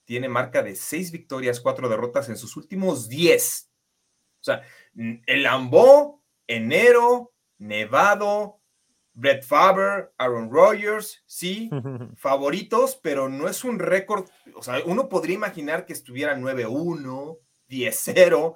[0.05, 3.69] tiene marca de seis victorias, cuatro derrotas en sus últimos diez.
[4.39, 4.63] O sea,
[4.95, 8.61] el Lambo, enero, Nevado,
[9.13, 11.69] Brett Faber, Aaron Rodgers, sí,
[12.15, 14.27] favoritos, pero no es un récord.
[14.55, 18.55] O sea, uno podría imaginar que estuviera 9-1, 10-0.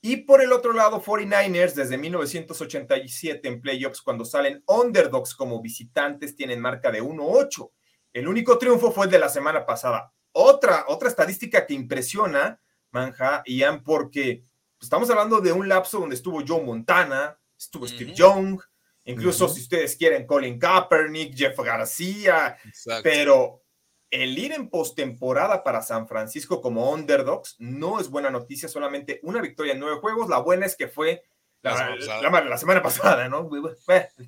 [0.00, 6.36] Y por el otro lado, 49ers, desde 1987 en playoffs, cuando salen underdogs como visitantes,
[6.36, 7.70] tienen marca de 1-8.
[8.12, 10.12] El único triunfo fue el de la semana pasada.
[10.32, 14.44] Otra, otra estadística que impresiona, Manja, Ian, porque
[14.84, 18.12] estamos hablando de un lapso donde estuvo Joe Montana, estuvo Steve.
[18.14, 18.60] Young,
[19.04, 23.02] incluso si ustedes quieren, Colin Kaepernick, Jeff García, Exacto.
[23.02, 23.62] pero
[24.10, 29.40] el ir en postemporada para San Francisco como underdogs no es buena noticia, solamente una
[29.40, 30.28] victoria en nueve juegos.
[30.28, 31.24] La buena es que fue
[31.62, 32.22] La la, semana pasada.
[32.30, 33.50] la- la semana pasada, ¿no?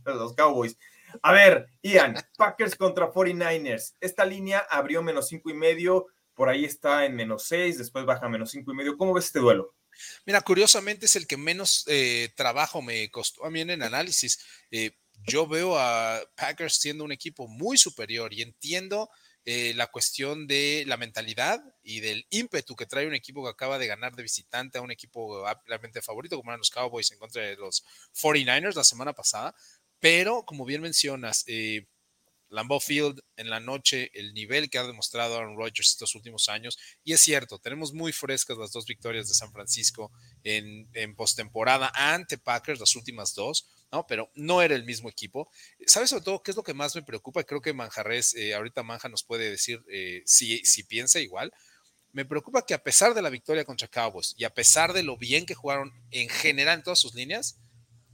[0.04, 0.76] Los Cowboys.
[1.22, 3.94] A ver, Ian, Packers contra 49ers.
[4.00, 8.26] Esta línea abrió menos cinco y medio, por ahí está en menos seis, después baja
[8.26, 8.96] a menos cinco y medio.
[8.98, 9.75] ¿Cómo ves este duelo?
[10.24, 14.38] Mira, curiosamente es el que menos eh, trabajo me costó a mí en análisis.
[14.70, 14.92] Eh,
[15.26, 19.08] yo veo a Packers siendo un equipo muy superior y entiendo
[19.44, 23.78] eh, la cuestión de la mentalidad y del ímpetu que trae un equipo que acaba
[23.78, 27.42] de ganar de visitante a un equipo ampliamente favorito como eran los Cowboys en contra
[27.42, 29.54] de los 49ers la semana pasada.
[30.00, 31.44] Pero, como bien mencionas,
[32.48, 36.78] Lambeau Field en la noche, el nivel que ha demostrado Aaron Rodgers estos últimos años.
[37.04, 40.12] Y es cierto, tenemos muy frescas las dos victorias de San Francisco
[40.44, 44.06] en, en postemporada ante Packers, las últimas dos, ¿no?
[44.06, 45.50] Pero no era el mismo equipo.
[45.86, 47.44] ¿Sabes sobre todo qué es lo que más me preocupa?
[47.44, 51.52] Creo que Manjarres, eh, ahorita Manja nos puede decir eh, si, si piensa igual.
[52.12, 55.18] Me preocupa que a pesar de la victoria contra Cowboys y a pesar de lo
[55.18, 57.58] bien que jugaron en general en todas sus líneas,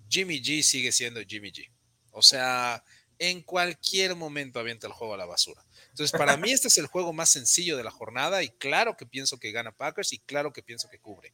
[0.08, 1.70] Jimmy G sigue siendo Jimmy G.
[2.10, 2.84] O sea,
[3.22, 5.62] en cualquier momento avienta el juego a la basura.
[5.90, 9.06] Entonces, para mí este es el juego más sencillo de la jornada y claro que
[9.06, 11.32] pienso que gana Packers y claro que pienso que cubre.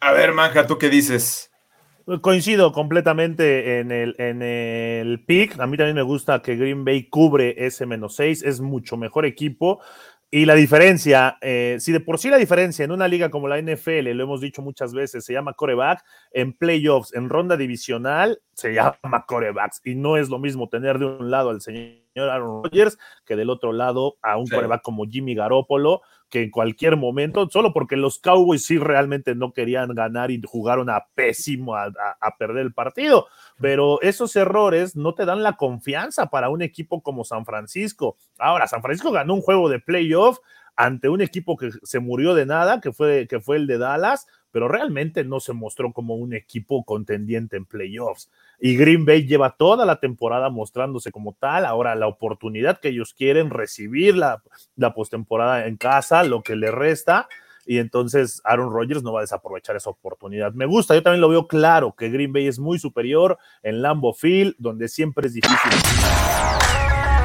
[0.00, 1.50] A ver, Manja, ¿tú qué dices?
[2.22, 5.60] Coincido completamente en el, en el pick.
[5.60, 8.42] A mí también me gusta que Green Bay cubre ese menos 6.
[8.42, 9.80] Es mucho mejor equipo.
[10.32, 13.58] Y la diferencia, eh, si de por sí la diferencia en una liga como la
[13.58, 18.72] NFL, lo hemos dicho muchas veces, se llama coreback, en playoffs, en ronda divisional, se
[18.72, 19.80] llama corebacks.
[19.84, 23.50] Y no es lo mismo tener de un lado al señor Aaron Rodgers que del
[23.50, 24.54] otro lado a un Sí.
[24.54, 29.52] coreback como Jimmy Garoppolo, que en cualquier momento, solo porque los Cowboys sí realmente no
[29.52, 33.26] querían ganar y jugaron a pésimo a, a- a perder el partido,
[33.60, 38.16] pero esos errores no te dan la confianza para un equipo como San Francisco.
[38.38, 40.38] Ahora, San Francisco ganó un juego de playoff
[40.76, 44.26] ante un equipo que se murió de nada, que fue, que fue el de Dallas,
[44.52, 48.30] pero realmente no se mostró como un equipo contendiente en playoffs.
[48.60, 51.64] Y Green Bay lleva toda la temporada mostrándose como tal.
[51.64, 54.42] Ahora la oportunidad que ellos quieren recibir la,
[54.76, 57.28] la postemporada en casa, lo que le resta.
[57.66, 60.52] Y entonces Aaron Rodgers no va a desaprovechar esa oportunidad.
[60.52, 64.12] Me gusta, yo también lo veo claro que Green Bay es muy superior en Lambeau
[64.12, 65.70] Field, donde siempre es difícil.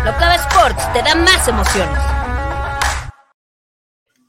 [0.05, 2.14] Locava Sports te da más emociones.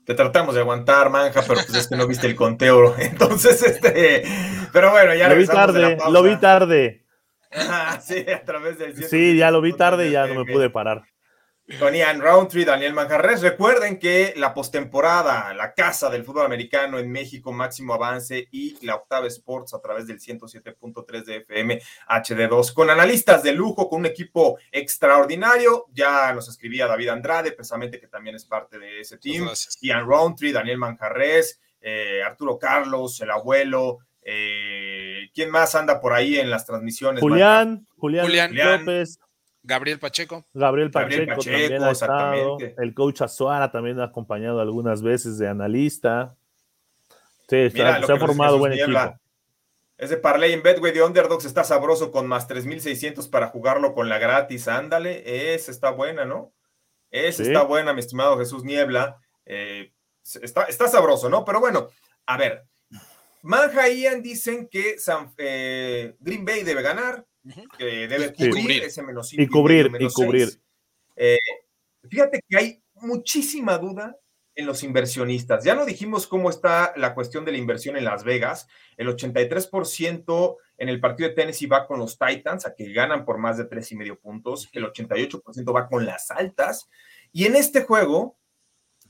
[0.07, 2.95] Te tratamos de aguantar, manja, pero pues es que no viste el conteo.
[2.99, 4.23] Entonces, este,
[4.73, 7.05] pero bueno, ya lo vi tarde, lo vi tarde.
[8.01, 11.03] sí, a través del Sí, ya lo vi tarde y ya no me pude parar
[11.81, 13.43] con Ian Roundtree, Daniel Manjarres.
[13.43, 18.95] Recuerden que la postemporada, la casa del fútbol americano en México, máximo avance y la
[18.95, 24.07] Octava Sports a través del 107.3 de FM HD2, con analistas de lujo, con un
[24.07, 25.87] equipo extraordinario.
[25.93, 29.49] Ya nos escribía David Andrade, precisamente que también es parte de ese team.
[29.81, 33.99] Ian Roundtree, Daniel Manjarres, eh, Arturo Carlos, el abuelo.
[34.23, 37.21] Eh, ¿Quién más anda por ahí en las transmisiones?
[37.21, 39.19] Julián, Julián, Julián López.
[39.67, 40.45] Gabriel Pacheco.
[40.55, 42.59] Gabriel Pacheco, también ha estado.
[42.79, 46.37] El coach Azuara también ha acompañado algunas veces de analista.
[47.49, 48.99] Sí, se ha formado buen equipo.
[49.99, 54.19] Ese parlay en Betway de Underdogs está sabroso con más 3600 para jugarlo con la
[54.19, 54.69] gratis.
[54.69, 56.53] Ándale, esa está buena, ¿no?
[57.11, 59.19] Esa está buena, mi estimado Jesús Niebla.
[59.47, 59.93] Eh,
[60.43, 61.45] está, está sabroso, ¿no?
[61.45, 61.89] Pero bueno,
[62.27, 62.65] a ver.
[63.43, 64.97] Manja y Ian dicen que
[65.39, 67.25] eh, Green Bay debe ganar
[67.79, 70.61] que debe cubrir ese menos Y cubrir, y, cubrir.
[71.17, 71.39] Eh,
[72.09, 74.17] fíjate que hay muchísima duda
[74.55, 75.65] en los inversionistas.
[75.65, 78.67] Ya no dijimos cómo está la cuestión de la inversión en Las Vegas.
[78.97, 83.39] El 83% en el partido de Tennessee va con los Titans, a que ganan por
[83.39, 84.69] más de tres y medio puntos.
[84.73, 86.89] El 88% va con las altas.
[87.33, 88.39] Y en este juego,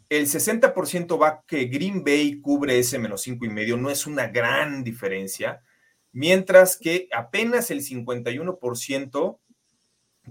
[0.08, 3.76] el 60% va que Green Bay cubre ese menos cinco y medio.
[3.76, 5.62] No es una gran diferencia
[6.16, 9.38] mientras que apenas el 51%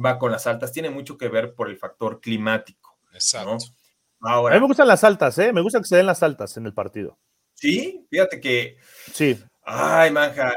[0.04, 0.72] va con las altas.
[0.72, 2.98] Tiene mucho que ver por el factor climático.
[3.14, 3.58] Exacto.
[4.20, 5.54] a mí me gustan las altas, ¿eh?
[5.54, 7.20] Me gusta que se den las altas en el partido.
[7.54, 8.78] Sí, fíjate que.
[9.14, 9.40] Sí.
[9.62, 10.56] Ay, manja,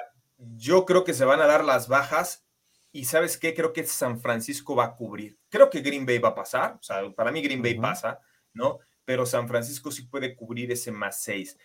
[0.56, 2.46] yo creo que se van a dar las bajas
[2.90, 3.52] y ¿sabes qué?
[3.52, 5.38] Creo que San Francisco va a cubrir.
[5.50, 8.18] Creo que Green Bay va a pasar, o sea, para mí Green Bay pasa,
[8.54, 8.78] ¿no?
[9.04, 11.58] Pero San Francisco sí puede cubrir ese más seis.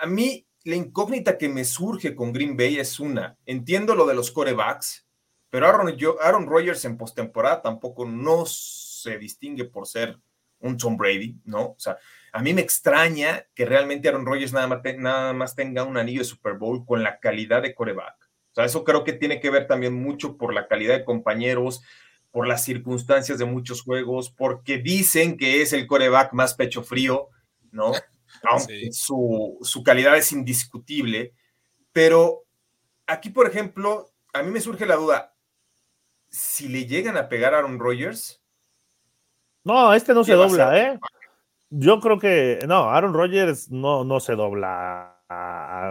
[0.00, 4.14] A mí la incógnita que me surge con Green Bay es una, entiendo lo de
[4.14, 5.06] los corebacks,
[5.48, 10.18] pero Aaron, Aaron Rodgers en postemporada tampoco no se distingue por ser
[10.60, 11.70] un Tom Brady, ¿no?
[11.70, 11.96] O sea,
[12.32, 16.20] a mí me extraña que realmente Aaron Rodgers nada más, nada más tenga un anillo
[16.20, 18.16] de Super Bowl con la calidad de coreback.
[18.52, 21.82] O sea, eso creo que tiene que ver también mucho por la calidad de compañeros,
[22.30, 27.28] por las circunstancias de muchos juegos, porque dicen que es el coreback más pecho frío,
[27.72, 27.92] ¿no?
[28.92, 31.34] Su, calidad es indiscutible,
[31.92, 32.44] pero
[33.06, 35.34] aquí, por ejemplo, a mí me surge la duda,
[36.28, 38.42] si le llegan a pegar a Aaron Rodgers.
[39.64, 40.98] No, este no se dobla, ¿eh?
[41.68, 45.19] Yo creo que, no, Aaron Rodgers no, no se dobla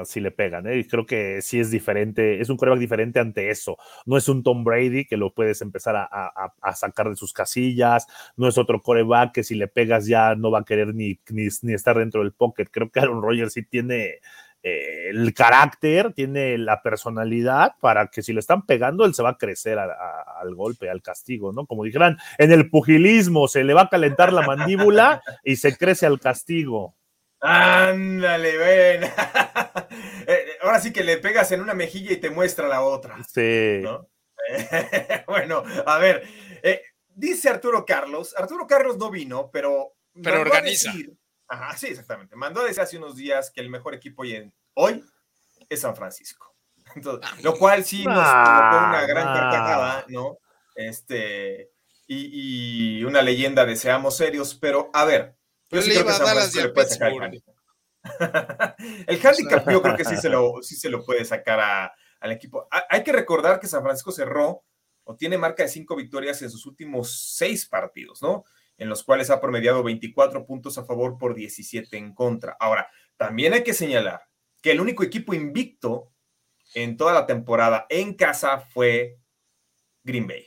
[0.05, 0.67] si le pegan.
[0.67, 0.79] ¿eh?
[0.79, 3.77] Y creo que sí es diferente, es un coreback diferente ante eso.
[4.05, 8.47] No es un Tom Brady que lo puedes empezar a, sacar de sus casillas, no
[8.47, 11.97] es otro coreback que si le pegas ya no va a querer ni, ni, estar
[11.97, 12.65] dentro del pocket.
[12.71, 14.19] Creo que Aaron Rodgers sí tiene
[14.61, 19.29] eh, el carácter, tiene la personalidad para que si le están pegando, él se va
[19.29, 21.65] a crecer al golpe, al castigo, ¿no?
[21.65, 26.05] Como dijeran, en el pugilismo se le va a calentar la mandíbula y se crece
[26.05, 26.95] al castigo.
[27.41, 29.11] Ándale, ven.
[30.31, 33.17] Eh, ahora sí que le pegas en una mejilla y te muestra la otra.
[33.23, 33.81] Sí.
[35.27, 36.23] bueno, a ver,
[36.61, 39.95] eh, dice Arturo Carlos, Arturo Carlos no vino, pero...
[40.21, 40.93] Pero organiza.
[41.47, 42.35] ajá, sí, exactamente.
[42.35, 45.03] Mandó a decir hace unos días que el mejor equipo hoy, hoy
[45.67, 46.55] es San Francisco.
[47.23, 50.37] Ah, lo cual sí nos provocó una gran carcajada, ¿no?
[50.75, 51.71] Este,
[52.05, 55.38] y, y una leyenda de seamos serios, pero a ver,
[55.69, 56.23] yo, le iba a
[59.07, 62.67] El handicap yo creo que sí se lo, sí se lo puede sacar al equipo.
[62.89, 64.63] Hay que recordar que San Francisco cerró
[65.03, 68.45] o tiene marca de cinco victorias en sus últimos seis partidos, ¿no?
[68.77, 72.55] En los cuales ha promediado 24 puntos a favor por 17 en contra.
[72.59, 74.21] Ahora, también hay que señalar
[74.61, 76.13] que el único equipo invicto
[76.73, 79.17] en toda la temporada en casa fue
[80.03, 80.45] Green Bay.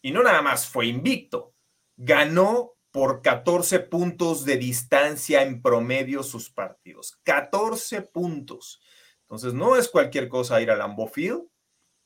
[0.00, 1.54] Y no nada más fue invicto,
[1.96, 7.18] ganó por 14 puntos de distancia en promedio sus partidos.
[7.24, 8.80] 14 puntos.
[9.22, 11.42] Entonces, no es cualquier cosa ir a Lambeau Field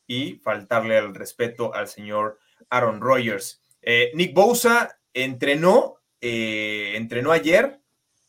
[0.06, 2.38] y faltarle al respeto al señor
[2.70, 3.64] Aaron Rodgers.
[3.82, 7.80] Eh, Nick Bosa entrenó, eh, entrenó ayer,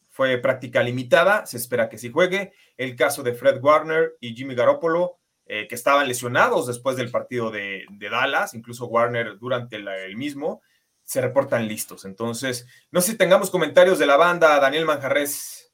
[0.09, 2.53] fue práctica limitada, se espera que sí juegue.
[2.75, 7.51] El caso de Fred Warner y Jimmy Garoppolo, eh, que estaban lesionados después del partido
[7.51, 10.63] de, Dallas, incluso Warner durante el mismo
[11.07, 12.03] se reportan listos.
[12.03, 15.73] Entonces, no sé si tengamos comentarios de la banda, Daniel Manjarres.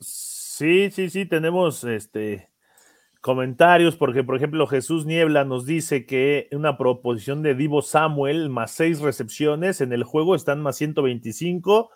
[0.00, 2.48] Sí, sí, sí, tenemos este
[3.20, 8.70] comentarios, porque por ejemplo Jesús Niebla nos dice que una proposición de Divo Samuel más
[8.70, 11.90] seis recepciones en el juego están más 125.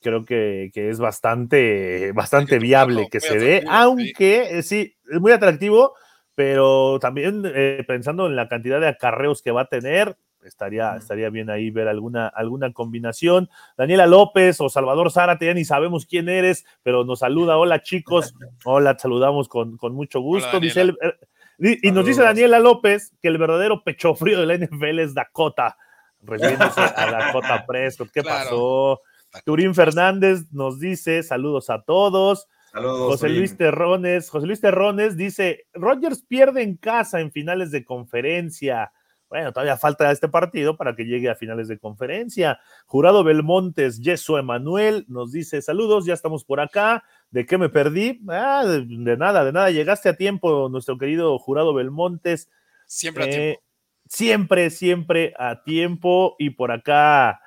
[0.00, 5.32] Creo que, que es bastante, bastante viable que se dé, aunque eh, sí, es muy
[5.32, 5.94] atractivo,
[6.34, 11.30] pero también eh, pensando en la cantidad de acarreos que va a tener, estaría, estaría
[11.30, 13.48] bien ahí ver alguna, alguna combinación.
[13.76, 17.56] Daniela López o Salvador Zárate, ya ni sabemos quién eres, pero nos saluda.
[17.56, 20.60] Hola chicos, hola, saludamos con, con mucho gusto.
[20.60, 21.14] dice eh,
[21.58, 25.76] y nos dice Daniela López que el verdadero pecho frío de la NFL es Dakota,
[26.20, 28.10] refiriéndose a Dakota Prescott.
[28.12, 29.00] ¿Qué pasó?
[29.44, 32.48] Turín Fernández nos dice saludos a todos.
[32.74, 37.84] Saludos, José Luis Terrones, José Luis Terrones dice, Rogers pierde en casa en finales de
[37.84, 38.92] conferencia.
[39.28, 42.58] Bueno, todavía falta este partido para que llegue a finales de conferencia.
[42.86, 47.04] Jurado Belmontes, Yeso Emanuel, nos dice: Saludos, ya estamos por acá.
[47.30, 48.20] ¿De qué me perdí?
[48.28, 49.70] Ah, de, nada, de nada.
[49.70, 52.50] Llegaste a tiempo, nuestro querido Jurado Belmontes.
[52.86, 53.60] Siempre a tiempo.
[53.60, 53.62] Eh,
[54.08, 56.36] siempre, siempre a tiempo.
[56.38, 57.40] Y por acá,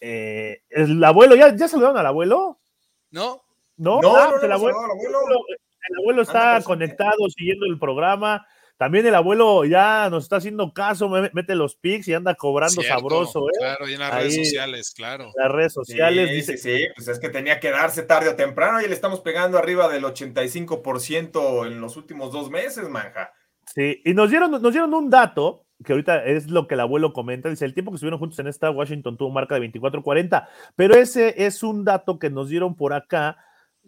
[0.00, 2.60] eh, el abuelo, ¿ya, ¿ya saludaron al abuelo?
[3.10, 3.42] No.
[3.78, 4.76] No, no, ah, no, el, abuelo,
[5.88, 8.46] el abuelo está conectado, siguiendo el programa.
[8.76, 13.48] También el abuelo ya nos está haciendo caso, mete los pics y anda cobrando sabroso.
[13.48, 13.58] ¿eh?
[13.58, 15.24] Claro, y en las redes sociales, claro.
[15.24, 16.28] En las redes sociales.
[16.28, 18.94] Sí, dice, sí, sí, pues es que tenía que darse tarde o temprano y le
[18.94, 23.32] estamos pegando arriba del 85% en los últimos dos meses, manja.
[23.74, 27.12] Sí, y nos dieron, nos dieron un dato que ahorita es lo que el abuelo
[27.12, 30.94] comenta, dice, el tiempo que estuvieron juntos en esta Washington tuvo marca de 24-40, pero
[30.94, 33.36] ese es un dato que nos dieron por acá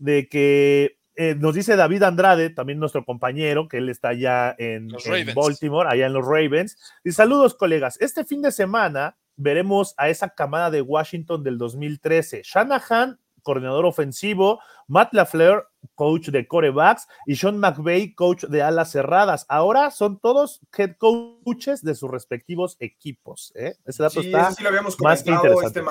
[0.01, 4.88] de que eh, nos dice David Andrade, también nuestro compañero, que él está allá en,
[5.34, 6.78] Baltimore, allá en los Ravens.
[7.05, 8.01] Y saludos, colegas.
[8.01, 12.42] Este fin de semana veremos a esa camada de Washington del 2013.
[12.42, 19.44] Shanahan, coordinador ofensivo, Matt LaFleur, coach de corebacks, y Sean McVay, coach de alas cerradas.
[19.48, 23.53] Ahora son todos head coaches de sus respectivos equipos.
[23.57, 23.74] ¿eh?
[23.84, 25.80] Ese dato está sí lo habíamos más que interesante.
[25.80, 25.82] Este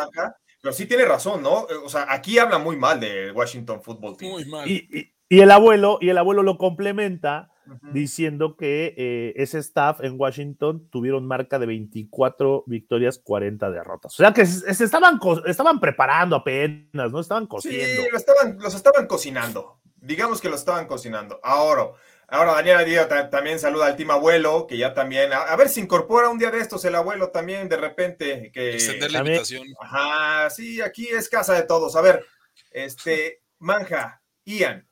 [0.62, 1.68] pero sí tiene razón, ¿no?
[1.84, 4.32] O sea, aquí habla muy mal de Washington Football Team.
[4.32, 4.70] Muy mal.
[4.70, 7.52] y, y el abuelo, y el abuelo lo complementa
[7.94, 14.14] diciendo que eh, ese staff en Washington tuvieron marca de 24 victorias, 40 derrotas.
[14.14, 17.20] O sea que se, estaban, estaban preparando apenas, ¿no?
[17.20, 18.02] Estaban cociendo.
[18.02, 19.80] Sí, estaban, los estaban cocinando.
[19.98, 21.40] Digamos que los estaban cocinando.
[21.44, 21.92] Ahora,
[22.32, 26.30] ahora Daniela Díaz también saluda al team abuelo, que ya también, a, ver si incorpora
[26.30, 28.52] un día de estos el abuelo también de repente.
[28.52, 29.68] Que, Extender la invitación.
[29.80, 31.96] Ajá, sí, aquí es casa de todos.
[31.96, 32.26] A ver,
[32.72, 34.89] este, Manja, Ian,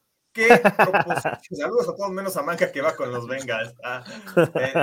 [1.52, 3.74] Saludos a todos menos a Manja que va con los Bengals.
[3.84, 4.04] Ah,
[4.60, 4.74] eh,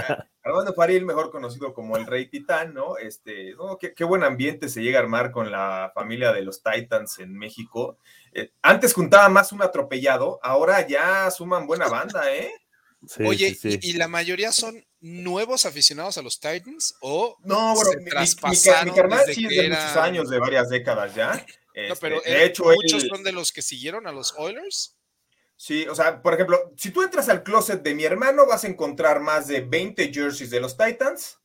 [0.43, 2.97] Armando Faril, mejor conocido como el Rey Titán, ¿no?
[2.99, 3.55] Este,
[3.95, 7.99] qué, buen ambiente se llega a armar con la familia de los Titans en México.
[8.33, 12.53] Eh, antes juntaba más un atropellado, ahora ya suman buena banda, ¿eh?
[13.25, 19.21] Oye, Y, la mayoría son nuevos aficionados a los Titans o no, bueno, mi, carnal
[19.27, 21.45] sí es de muchos años, de varias décadas ya.
[21.89, 24.94] no, pero este, de hecho, muchos son de los que siguieron a los Oilers.
[25.67, 28.67] Sí, o sea, por ejemplo, si tú entras al closet de mi hermano, vas a
[28.67, 31.41] encontrar más de 20 jerseys de los Titans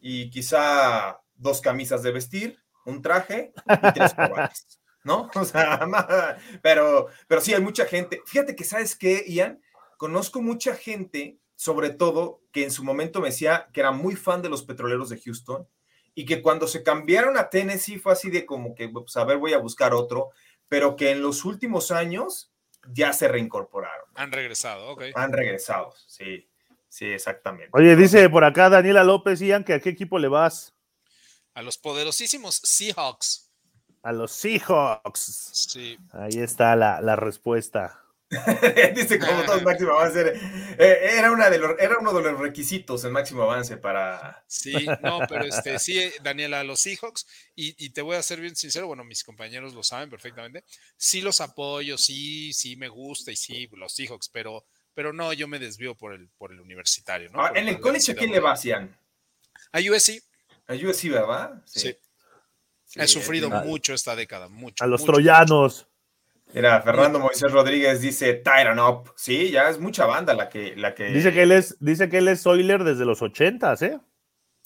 [0.00, 5.30] y quizá dos camisas de vestir, un traje y tres corbats, ¿no?
[5.36, 5.86] O sea,
[6.62, 8.22] pero, pero sí, hay mucha gente.
[8.26, 9.62] Fíjate que, ¿sabes qué, Ian?
[9.98, 14.42] Conozco mucha gente, sobre todo, que en su momento me decía que era muy fan
[14.42, 15.68] de los petroleros de Houston
[16.12, 19.38] y que cuando se cambiaron a Tennessee fue así de como que, pues, a ver,
[19.38, 20.30] voy a buscar otro,
[20.66, 22.50] pero que en los últimos años
[22.92, 24.06] ya se reincorporaron.
[24.14, 25.04] Han regresado, ok.
[25.14, 26.48] Han regresado, sí,
[26.88, 27.70] sí, exactamente.
[27.72, 30.74] Oye, dice por acá Daniela López, Ian, que a qué equipo le vas?
[31.54, 33.50] A los poderosísimos Seahawks.
[34.02, 35.50] A los Seahawks.
[35.52, 35.98] Sí.
[36.12, 38.03] Ahí está la, la respuesta.
[38.94, 40.32] Dice como todo máximo avance.
[40.78, 44.44] Eh, era, una de los, era uno de los requisitos el máximo avance para.
[44.46, 48.56] Sí, no, pero este, sí, Daniela, los Seahawks, y, y, te voy a ser bien
[48.56, 50.64] sincero, bueno, mis compañeros lo saben perfectamente.
[50.96, 54.64] Sí los apoyo, sí, sí me gusta, y sí, los Seahawks, pero,
[54.94, 57.44] pero no, yo me desvío por el, por el universitario, ¿no?
[57.44, 58.96] Ah, en el college, ¿a quién le va, Cian?
[59.72, 60.22] A USC.
[60.66, 61.62] A USC, ¿verdad?
[61.66, 61.96] Sí.
[62.96, 64.84] He sufrido mucho esta década, mucho.
[64.84, 65.86] A los troyanos.
[66.52, 69.12] Mira, Fernando Moisés Rodríguez dice Tyron Up.
[69.16, 71.06] Sí, ya es mucha banda la que, la que.
[71.06, 73.98] Dice que él es, dice que él es Oiler desde los ochentas, ¿eh?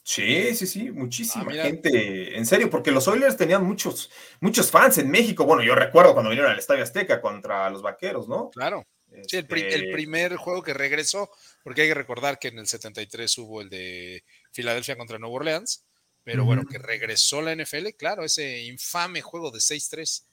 [0.03, 2.37] Sí, sí, sí, muchísima ah, gente.
[2.39, 4.11] En serio, porque los Oilers tenían muchos,
[4.41, 5.45] muchos fans en México.
[5.45, 8.49] Bueno, yo recuerdo cuando vinieron al Estadio Azteca contra los vaqueros, ¿no?
[8.49, 8.87] Claro.
[9.26, 11.31] Sí, el, este primer juego que regresó,
[11.62, 15.85] porque hay que recordar que en el 73 hubo el de Filadelfia contra Nueva Orleans,
[16.24, 20.24] pero bueno, que regresó la NFL, claro, ese infame juego de 6-3.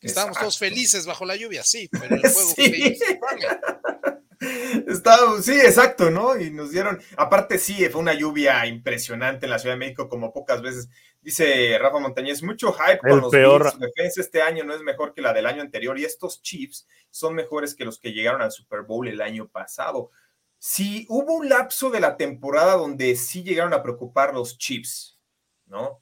[0.00, 2.54] Estábamos todos felices bajo la lluvia, sí, pero el juego
[4.86, 6.38] Está, sí, exacto, ¿no?
[6.38, 10.32] Y nos dieron, aparte sí, fue una lluvia impresionante en la Ciudad de México como
[10.32, 10.88] pocas veces.
[11.20, 13.70] Dice Rafa Montañez, mucho hype con El los peor.
[13.70, 16.86] Su defensa este año no es mejor que la del año anterior y estos Chiefs
[17.10, 20.12] son mejores que los que llegaron al Super Bowl el año pasado.
[20.58, 25.18] Si hubo un lapso de la temporada donde sí llegaron a preocupar los Chiefs,
[25.66, 26.00] ¿no?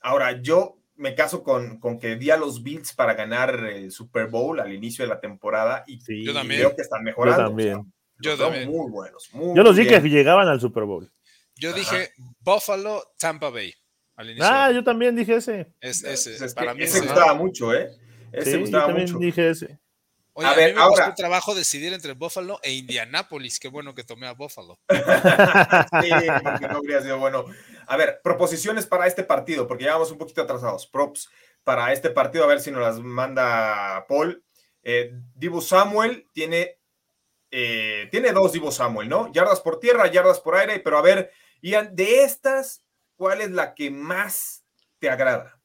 [0.00, 4.26] Ahora, yo me caso con, con que di a los Bills para ganar el Super
[4.28, 6.60] Bowl al inicio de la temporada y, Sí, Yo también.
[6.60, 7.42] veo que están mejorando.
[7.42, 7.76] Yo también.
[7.76, 8.70] o sea, Yo también.
[8.70, 9.28] Muy buenos.
[9.32, 11.10] muy Yo los di que llegaban al Super Bowl.
[11.56, 11.78] Yo Ajá.
[11.78, 13.72] dije Buffalo, Tampa Bay.
[14.16, 14.46] Al inicio.
[14.50, 15.72] Ah, yo también dije ese.
[15.80, 17.90] Es- ese, es que para mí ese gustaba mucho, ¿eh?
[18.32, 19.24] Ese Sí, yo gustaba también mucho.
[19.24, 19.78] dije ese.
[20.38, 23.58] Oye, A a, ver, mí me ahora- costó trabajo decidir entre Buffalo e Indianapolis.
[23.58, 24.78] Qué bueno que tomé a Buffalo.
[24.88, 26.10] Sí,
[26.42, 27.44] porque no habría sido bueno.
[27.86, 30.86] A ver, proposiciones para este partido, porque ya vamos un poquito atrasados.
[30.86, 31.28] Props
[31.64, 34.44] para este partido, a ver si nos las manda Paul.
[34.82, 36.78] Eh, Divo Samuel tiene,
[37.50, 39.32] eh, tiene dos Divo Samuel, ¿no?
[39.32, 42.84] Yardas por tierra, yardas por aire, pero a ver, Ian, de estas,
[43.16, 44.64] ¿cuál es la que más
[44.98, 45.60] te agrada?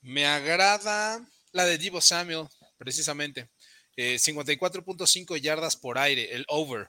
[0.00, 1.20] Me agrada
[1.52, 2.48] la de Divo Samuel,
[2.78, 3.50] precisamente.
[3.96, 6.88] Eh, 54.5 yardas por aire, el over.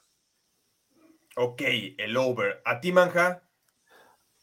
[1.35, 1.61] Ok,
[1.97, 2.61] el over.
[2.63, 3.48] ¿A ti, Manja?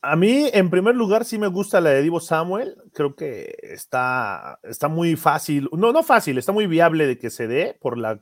[0.09, 2.77] A mí, en primer lugar, sí me gusta la de Divo Samuel.
[2.93, 5.69] Creo que está, está muy fácil.
[5.73, 8.21] No, no fácil, está muy viable de que se dé por, la,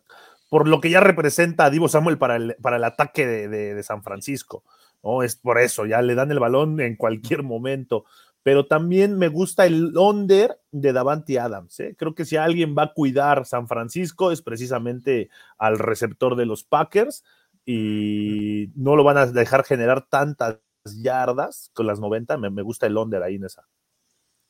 [0.48, 3.82] por lo que ya representa a Divo Samuel para el, para el ataque de, de-
[3.82, 4.64] San Francisco.
[5.02, 5.22] ¿no?
[5.22, 8.04] Es por eso, ya le dan el balón en cualquier momento.
[8.42, 11.80] Pero también me gusta el under de Davante Adams.
[11.80, 11.94] ¿eh?
[11.98, 15.28] Creo que si alguien va a cuidar San Francisco es precisamente
[15.58, 17.24] al receptor de los Packers
[17.66, 22.36] y no lo van a dejar generar tantas yardas con las 90.
[22.38, 23.66] Me, me gusta el under ahí en esa.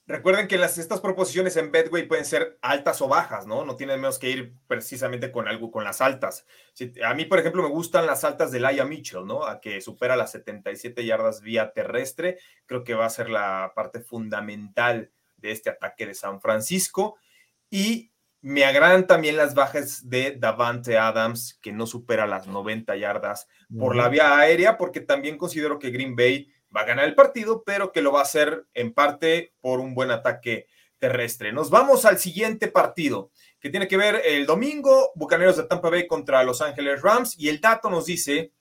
[0.07, 3.65] Recuerden que las, estas proposiciones en Betway pueden ser altas o bajas, ¿no?
[3.65, 6.45] No tienen menos que ir precisamente con algo, con las altas.
[7.03, 9.47] A mí, por ejemplo, me gustan las altas de Laia Mitchell, ¿no?
[9.47, 12.39] A que supera las 77 yardas vía terrestre.
[12.67, 17.17] Creo que va a ser la parte fundamental de este ataque de San Francisco.
[17.71, 18.13] Y
[18.43, 23.97] me agradan también las bajas de Davante Adams, que no supera las 90 yardas por
[23.97, 27.93] la vía aérea, porque también considero que Green Bay va a ganar el partido, pero
[27.93, 30.67] que lo va a hacer en parte por un buen ataque
[30.99, 31.53] terrestre.
[31.53, 36.07] Nos vamos al siguiente partido, que tiene que ver el domingo, Bucaneros de Tampa Bay
[36.07, 38.53] contra Los Ángeles Rams, y el dato nos dice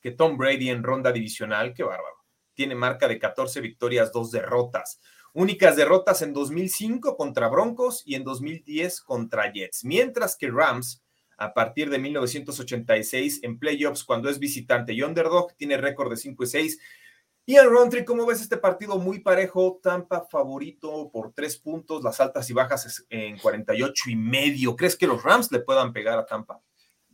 [0.00, 2.24] que Tom Brady en ronda divisional, qué bárbaro,
[2.54, 5.00] tiene marca de 14 victorias, dos derrotas.
[5.32, 11.03] Únicas derrotas en 2005 contra Broncos y en 2010 contra Jets, mientras que Rams
[11.36, 16.44] a partir de 1986 en playoffs cuando es visitante y underdog, tiene récord de 5
[16.44, 16.80] y 6.
[17.46, 19.78] Ian Roundtree, ¿cómo ves este partido muy parejo?
[19.82, 24.76] Tampa favorito por tres puntos, las altas y bajas en 48 y medio.
[24.76, 26.62] ¿Crees que los Rams le puedan pegar a Tampa?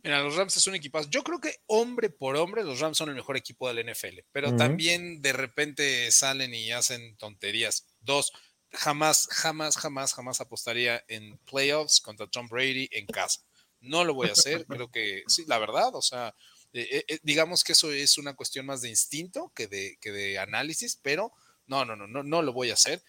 [0.03, 1.09] Mira, los Rams es un equipazo.
[1.09, 4.55] Yo creo que hombre por hombre, los Rams son el mejor equipo del NFL, pero
[4.55, 7.87] también de repente salen y hacen tonterías.
[7.99, 8.31] Dos,
[8.71, 13.41] jamás, jamás, jamás, jamás apostaría en playoffs contra Tom Brady en casa.
[13.81, 16.33] No lo voy a hacer, creo que sí, la verdad, o sea,
[16.73, 20.39] eh, eh, digamos que eso es una cuestión más de instinto que de, que de
[20.39, 21.33] análisis, pero
[21.67, 23.03] no, no, no, no, no lo voy a hacer.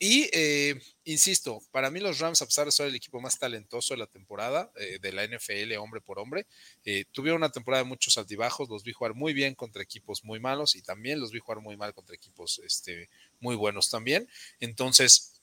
[0.00, 3.94] Y eh, insisto, para mí los Rams, a pesar de ser el equipo más talentoso
[3.94, 6.46] de la temporada eh, de la NFL, hombre por hombre,
[6.84, 10.38] eh, tuvieron una temporada de muchos altibajos, los vi jugar muy bien contra equipos muy
[10.38, 13.08] malos y también los vi jugar muy mal contra equipos este,
[13.40, 14.28] muy buenos también.
[14.60, 15.40] Entonces,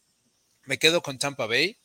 [0.64, 1.78] me quedo con Tampa Bay.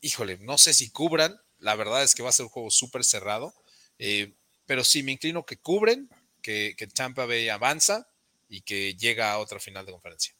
[0.00, 3.04] Híjole, no sé si cubran, la verdad es que va a ser un juego súper
[3.04, 3.52] cerrado,
[3.98, 4.34] eh,
[4.66, 6.08] pero sí me inclino que cubren,
[6.40, 8.08] que, que Tampa Bay avanza
[8.48, 10.32] y que llega a otra final de conferencia.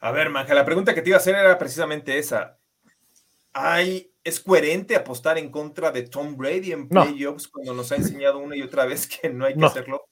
[0.00, 2.58] A ver, Manja, la pregunta que te iba a hacer era precisamente esa.
[3.52, 7.04] ¿Hay, ¿Es coherente apostar en contra de Tom Brady en No.
[7.04, 9.66] playoffs cuando nos ha enseñado una y otra vez que no hay que No.
[9.66, 10.08] hacerlo?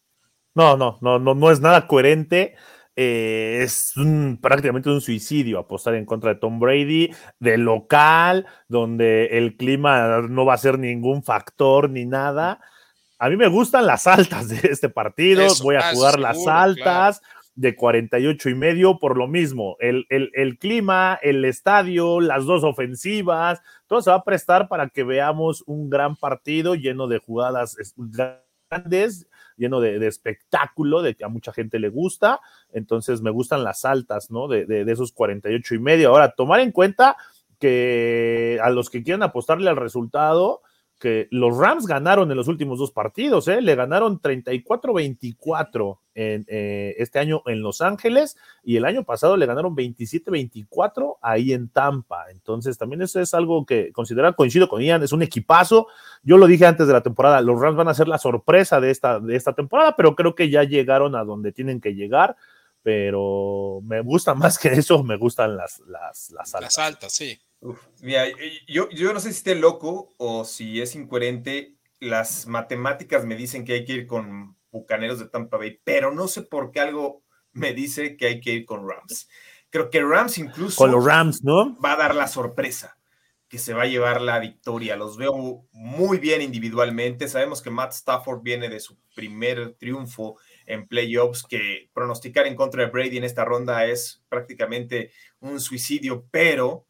[0.55, 2.55] No, no, no, no, no es nada coherente.
[3.03, 9.39] Eh, es un- prácticamente un suicidio apostar en contra de Tom Brady, de local, donde
[9.39, 12.61] el clima no va a ser ningún factor ni nada.
[13.19, 15.41] A mí me gustan las altas de este partido.
[15.47, 17.23] Eso, Voy a jugar las altas
[17.55, 19.77] de 48 y medio por lo mismo.
[19.81, 24.91] El, el- el clima, el estadio, las dos ofensivas, todo se va a prestar para
[24.91, 29.27] que veamos un gran partido lleno de jugadas es- grandes,
[29.61, 32.41] lleno de, espectáculo, de que a mucha gente le gusta.
[32.73, 34.49] Entonces me gustan las altas, ¿no?
[34.49, 36.09] De, de- de esos 48 y medio.
[36.09, 37.17] Ahora, tomar en cuenta
[37.61, 40.63] que a los que quieran apostarle al resultado,
[41.01, 43.63] que los Rams ganaron en los últimos dos partidos, ¿eh?
[43.63, 49.47] le ganaron 34-24 en, eh, este año en Los Ángeles y el año pasado le
[49.47, 52.31] ganaron 27-24 ahí en Tampa.
[52.31, 55.89] Entonces también eso es algo que considera, coincido con Ian, es un equipazo.
[56.23, 58.91] Yo lo dije antes de la temporada, los Rams van a ser la sorpresa de
[58.91, 62.37] esta, de esta temporada, pero creo que ya llegaron a donde tienen que llegar.
[62.83, 66.77] Pero me gusta más que eso, me gustan las, las, las altas.
[66.77, 67.41] Las altas, sí.
[67.61, 68.25] Uf, mira,
[68.67, 71.77] yo, yo no sé si esté loco o si es incoherente.
[71.99, 76.29] Las matemáticas me dicen que hay que ir con Bucaneros de Tampa Bay, pero no
[76.29, 79.29] sé por qué algo me dice que hay que ir con Rams.
[79.69, 81.79] Creo que Rams incluso Con los Rams, ¿no?
[81.79, 82.97] va a dar la sorpresa
[83.49, 84.97] que se va a llevar la victoria.
[84.97, 87.27] Los veo muy bien individualmente.
[87.27, 90.37] Sabemos que Matt Stafford viene de su primer triunfo
[90.67, 96.29] en playoffs, que pronosticar en contra de Brady en esta ronda es prácticamente un suicidio,
[96.31, 96.87] pero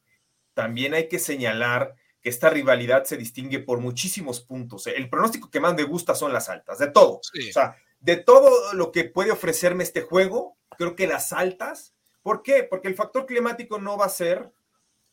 [0.60, 4.86] también hay que señalar que esta rivalidad se distingue por muchísimos puntos.
[4.86, 7.20] El pronóstico que más me gusta son las altas, de todo.
[7.22, 7.48] Sí.
[7.48, 11.94] O sea, de todo lo que puede ofrecerme este juego, creo que las altas.
[12.20, 12.62] ¿Por qué?
[12.62, 14.52] Porque el factor climático no va a ser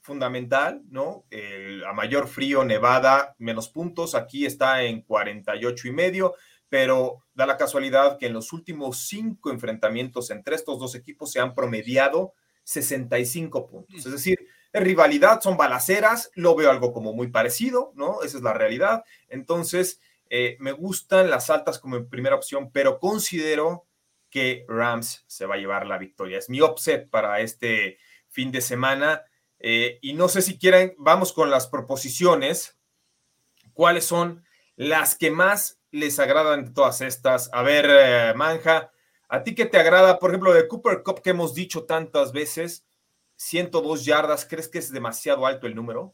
[0.02, 1.24] fundamental, ¿no?
[1.30, 4.14] El- a mayor frío, nevada, menos puntos.
[4.14, 6.36] Aquí está en 48 y medio,
[6.68, 11.40] pero da la casualidad que en los últimos cinco enfrentamientos entre estos dos equipos se
[11.40, 12.34] han promediado
[12.66, 14.06] 65 puntos.
[14.06, 14.40] Es decir,
[14.80, 18.22] rivalidad, son balaceras, lo veo algo como muy parecido, ¿no?
[18.24, 19.04] Esa es la realidad.
[19.30, 20.00] Entonces,
[20.30, 23.86] eh, me gustan las altas como primera opción, pero considero
[24.30, 26.38] que Rams se va a llevar la victoria.
[26.38, 27.98] Es mi upset para este
[28.30, 29.24] fin de semana.
[29.60, 32.78] Eh, y no sé si quieren, vamos con las proposiciones.
[33.74, 34.44] ¿Cuáles son
[34.76, 37.50] las que más les agradan de todas estas?
[37.54, 38.92] A ver, eh, Manja,
[39.30, 40.20] ¿a ti qué te agrada?
[40.20, 42.86] Por ejemplo, de Cooper Cup que hemos dicho tantas veces,
[43.38, 46.14] 102 yardas, ¿crees que es demasiado alto el número?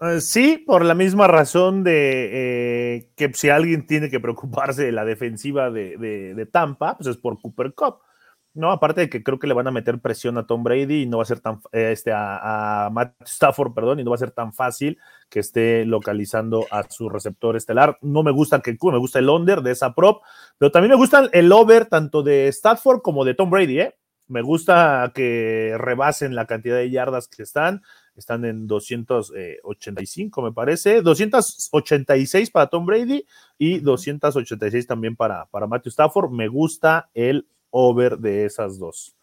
[0.00, 2.28] Eh, sí, por la misma razón de
[2.96, 7.16] eh, que si alguien tiene que preocuparse de la defensiva de, de- Tampa, pues es
[7.16, 7.96] por Cooper Cup.
[8.54, 11.06] No, aparte de que creo que le van a meter presión a Tom Brady y
[11.06, 14.16] no va a ser tan eh, este a, a Matt Stafford, perdón, y no va
[14.16, 14.98] a ser tan fácil
[15.28, 17.98] que esté localizando a su receptor estelar.
[18.00, 20.22] No me gusta que me gusta el under de esa prop,
[20.58, 23.97] pero también me gusta el over tanto de Stafford como de Tom Brady, ¿eh?
[24.28, 27.82] Me gusta que rebasen la cantidad de yardas que están
[28.16, 33.24] están en 285, me parece, 286 para Tom Brady
[33.58, 36.30] y 286 también para, para Matthew Stafford.
[36.30, 39.14] Me gusta el over de esas dos.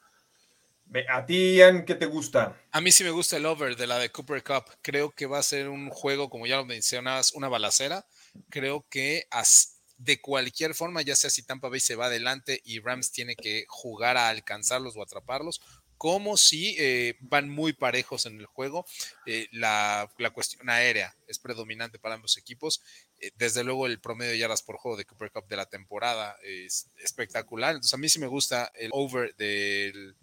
[1.10, 2.56] ¿A ti, Ian, qué te gusta?
[2.72, 4.66] A mí sí me gusta el over de la de Cooper Cup.
[4.82, 8.06] Creo que va a ser un juego, como ya lo mencionabas, una balacera.
[8.50, 12.80] Creo que as- de cualquier forma, ya sea si Tampa Bay se va adelante y
[12.80, 15.62] Rams tiene que jugar a alcanzarlos o atraparlos,
[15.98, 18.86] como si eh, van muy parejos en el juego.
[19.26, 22.82] eh, la, cuestión aérea es predominante para ambos equipos.
[23.20, 26.38] Eh, desde luego, el promedio de yardas por juego de Cooper Cup de la temporada
[26.44, 27.72] es espectacular.
[27.72, 30.16] Entonces, a mí sí me gusta el over del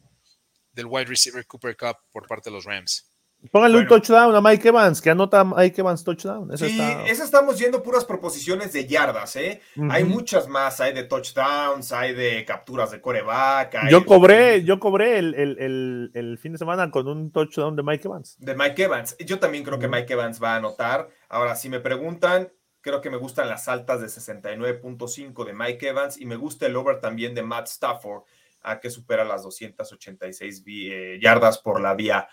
[0.76, 3.11] wide receiver Cooper Cup por parte de los Rams.
[3.50, 6.52] Pónganle un touchdown a Mike Evans, que anota Mike Evans touchdown.
[6.52, 9.60] Eso Sí, está- esa estamos yendo puras proposiciones de yardas, ¿eh?
[9.90, 13.74] Hay muchas más, hay de touchdowns, hay de capturas de coreback.
[13.74, 17.74] hay Yo cobré, yo cobré el, el- el- el fin de semana con un touchdown
[17.74, 18.36] de Mike Evans.
[18.38, 19.16] De Mike Evans.
[19.18, 19.88] Yo también creo que.
[19.88, 21.08] Mike Evans va a anotar.
[21.28, 26.18] Ahora, si me preguntan, creo que me gustan las altas de 69.5 de Mike Evans
[26.20, 28.22] y me gusta el over también de Matt Stafford,
[28.62, 32.28] a que supera las 286 vi- eh, yardas por la vía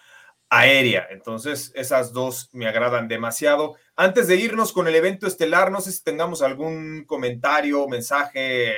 [0.49, 1.07] aérea.
[1.11, 3.75] Entonces, esas dos me agradan demasiado.
[3.95, 8.75] Antes de irnos con el evento estelar, no sé si tengamos algún comentario, mensaje,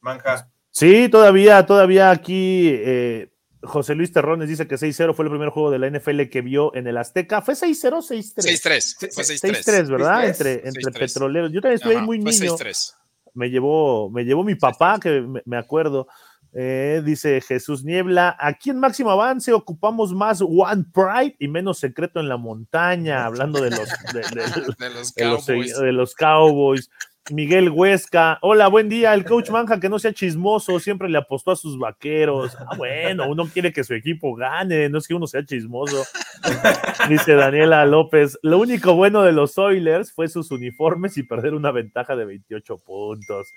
[0.00, 0.48] Manja.
[0.70, 3.32] Sí, todavía, todavía aquí eh,
[3.62, 6.74] José Luis Terrones dice que 6-0 fue el primer juego de la NFL que vio
[6.74, 7.42] en el Azteca.
[7.42, 8.34] ¿Fue 6-0 o 6-3?
[8.36, 9.12] 6-3.
[9.14, 9.64] Fue 6-3.
[9.64, 10.24] 6-3, ¿verdad?
[10.24, 10.28] 6-3.
[10.28, 10.98] Entre, entre 6-3.
[10.98, 11.52] petroleros.
[11.52, 12.56] Yo también estuve muy fue niño.
[12.56, 12.94] 6-3.
[13.34, 16.08] Me llevó, me llevó mi papá, que me, me acuerdo.
[16.54, 22.20] Eh, dice Jesús Niebla, aquí en Máximo Avance ocupamos más One Pride y menos secreto
[22.20, 25.78] en la montaña, hablando de los, de- de- De los Cowboys.
[25.78, 26.90] de los Cowboys.
[27.30, 29.14] Miguel Huesca, hola, buen día.
[29.14, 32.56] El coach Manja que no sea chismoso, siempre le apostó a sus vaqueros.
[32.58, 36.02] Ah, bueno, uno quiere que su equipo gane, no es que uno sea chismoso.
[37.08, 41.70] Dice Daniela López, lo único bueno de los Oilers fue sus uniformes y perder una
[41.70, 43.54] ventaja de 28 puntos.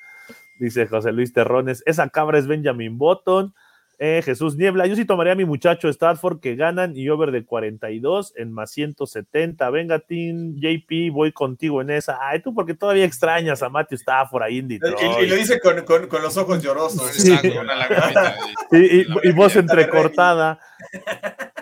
[0.59, 3.55] Dice José Luis Terrones, esa cabra es Benjamin Button.
[3.97, 7.45] Eh, Jesús Niebla, yo sí tomaría a mi muchacho Stratford que ganan y over de
[7.45, 9.69] 42 en más 170.
[9.69, 12.17] Venga, Team JP, voy contigo en esa.
[12.21, 15.21] Ay, tú porque todavía extrañas a Matthew Stafford ahí en Y, Detroit.
[15.21, 17.09] y lo dice con, con- con los ojos llorosos.
[17.11, 17.31] Sí.
[17.31, 18.35] Exacto, una lagrimita.
[18.71, 20.59] Y, la y voz entrecortada.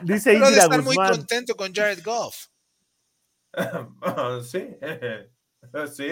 [0.02, 2.48] Dice Pero de Indira estar muy contento con Jared Goff.
[4.44, 4.76] sí.
[5.94, 6.08] sí.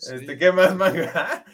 [0.00, 1.44] Este, ¿Qué más, manga?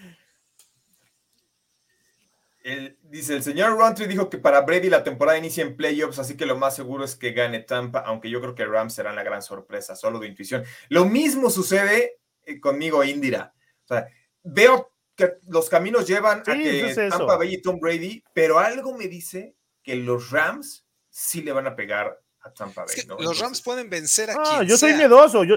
[3.03, 6.47] Dice, el señor Rountree dijo que para Brady la temporada inicia en playoffs, así que
[6.47, 9.43] lo más seguro es que gane Tampa, aunque yo creo que Rams serán la gran
[9.43, 10.65] sorpresa, solo de intuición.
[10.89, 13.53] Lo mismo sucede eh, conmigo, Indira.
[13.85, 14.07] O sea,
[14.43, 19.09] veo que los caminos llevan a que Tampa Bay y Tom Brady, pero algo me
[19.09, 22.97] dice que los Rams sí le van a pegar a Tampa Bay.
[23.23, 25.57] Los Rams pueden vencer a ah, yo soy miedoso, yo,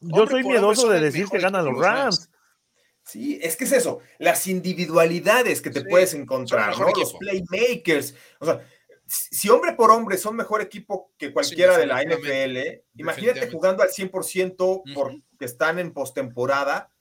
[0.00, 2.29] yo soy miedoso de decir que ganan los Rams.
[3.04, 6.88] Sí, es que es eso, las individualidades que te puedes encontrar, ¿no?
[6.90, 8.14] Los playmakers.
[8.38, 8.60] O sea,
[9.10, 13.90] si hombre por hombre son mejor equipo que cualquiera de la NFL, imagínate jugando al
[13.90, 16.92] 100% porque están en postemporada.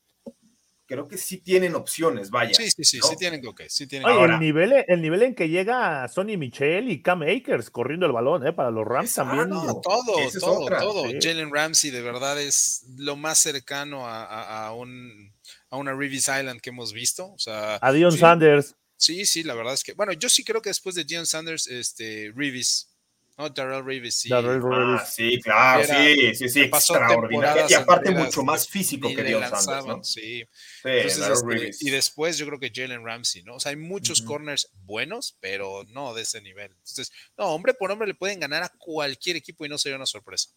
[0.88, 2.56] Creo que sí tienen opciones, vaya.
[2.56, 5.48] Sí, sí, sí, sí tienen que, sí tienen Oye, el, nivel, el nivel en que
[5.48, 8.54] llega Sonny Michel y Cam Akers corriendo el balón, ¿eh?
[8.54, 9.50] Para los Rams también.
[9.50, 11.04] todo, todo, todo.
[11.22, 15.32] Jalen Ramsey de verdad es lo más cercano a un
[15.70, 17.32] a una Reeves Island que hemos visto.
[17.32, 18.76] O sea, a Dion Sanders.
[18.98, 21.68] Sí, sí, la verdad es que, bueno, yo sí creo que después de Dion Sanders,
[21.68, 22.90] este, Reeves,
[23.38, 23.50] ¿no?
[23.50, 24.30] Darrell Reeves, sí.
[24.34, 27.66] Ah, sí, claro, sí, sí, sí, extraordinario.
[27.70, 30.04] Y aparte mucho más físico que Dion Sanders, ¿no?
[30.04, 30.44] Sí.
[30.84, 33.56] Este, y después yo creo que Jalen Ramsey, ¿no?
[33.56, 36.72] O sea, hay muchos corners buenos, pero no de ese nivel.
[36.72, 40.06] Entonces, no, hombre por hombre le pueden ganar a cualquier equipo y no sería una
[40.06, 40.50] sorpresa.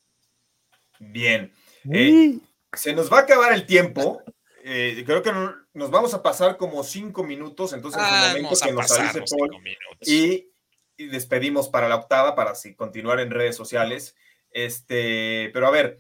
[0.98, 1.52] Bien.
[1.92, 2.38] Eh,
[2.72, 4.20] se nos va a acabar el tiempo.
[4.64, 5.32] Eh, creo que
[5.74, 9.60] nos vamos a pasar como cinco minutos, entonces en ah, momento que nos avise Paul
[10.00, 10.48] y,
[10.96, 14.14] despedimos para la octava para así continuar en redes sociales.
[14.50, 15.98] Este, pero a ver,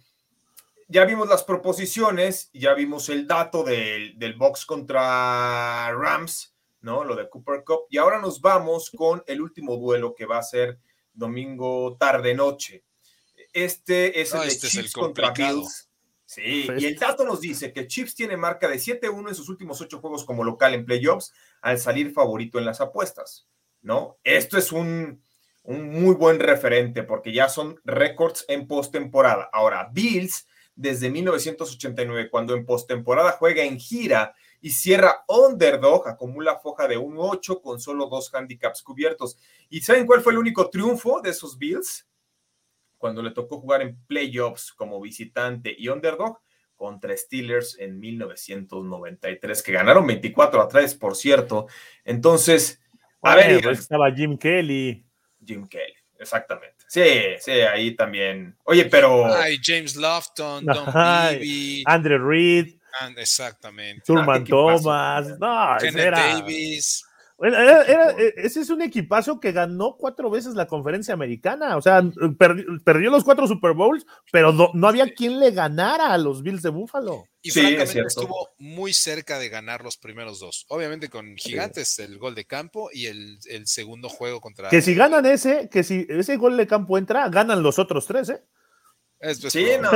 [0.86, 7.02] ya vimos las proposiciones, ya vimos el dato del, del box contra Rams, ¿no?
[7.02, 10.42] Lo de Cooper Cup, y ahora nos vamos con el último duelo que va a
[10.42, 10.78] ser
[11.12, 12.84] domingo tarde-noche.
[13.52, 15.88] Este es el de este Chiefs contra Bills.
[16.34, 19.82] Sí, y el dato nos dice que Chiefs tiene marca de 7-1 en sus últimos
[19.82, 21.30] ocho juegos como local en playoffs
[21.60, 23.46] al salir favorito en las apuestas,
[23.82, 24.16] ¿no?
[24.24, 25.22] Esto es un,
[25.64, 29.50] muy buen referente porque ya son récords en postemporada.
[29.52, 36.88] Ahora, Bills, desde 1989, cuando en postemporada juega en gira y cierra underdog, acumula foja
[36.88, 39.36] de 1-8 con solo dos handicaps cubiertos.
[39.68, 42.06] ¿Y saben cuál fue el único triunfo de esos Bills?
[43.02, 46.38] Cuando le tocó jugar en playoffs como visitante y underdog
[46.76, 51.66] contra Steelers en 1993, que ganaron 24 a 3, por cierto.
[52.04, 52.80] Entonces,
[53.20, 53.60] a ver.
[53.60, 55.04] Pues estaba Jim Kelly.
[55.44, 56.76] Jim Kelly, exactamente.
[56.86, 58.56] Sí, sí, ahí también.
[58.62, 59.26] Oye, pero.
[59.34, 61.82] Ay, James Lofton, Don Beebe.
[61.86, 62.76] Andrew Reed.
[63.16, 64.04] Exactamente.
[64.06, 65.38] Turman ah, Thomas.
[65.40, 67.04] No, Kenneth Davis.
[67.42, 71.76] E, ese es un equipazo que ganó cuatro veces la conferencia americana.
[71.76, 72.02] O sea,
[72.38, 76.70] perdió, los cuatro Super Bowls, pero no, había quien le ganara a los Bills de
[76.70, 77.24] Buffalo.
[77.42, 80.64] Y francamente estuvo muy cerca de ganar los primeros dos.
[80.68, 84.68] Obviamente con Gigantes, el gol de campo y el, segundo juego contra.
[84.68, 88.28] Que si ganan ese, que si ese gol de campo entra, ganan los otros tres,
[88.28, 88.42] ¿eh?
[89.48, 89.90] Sí, no,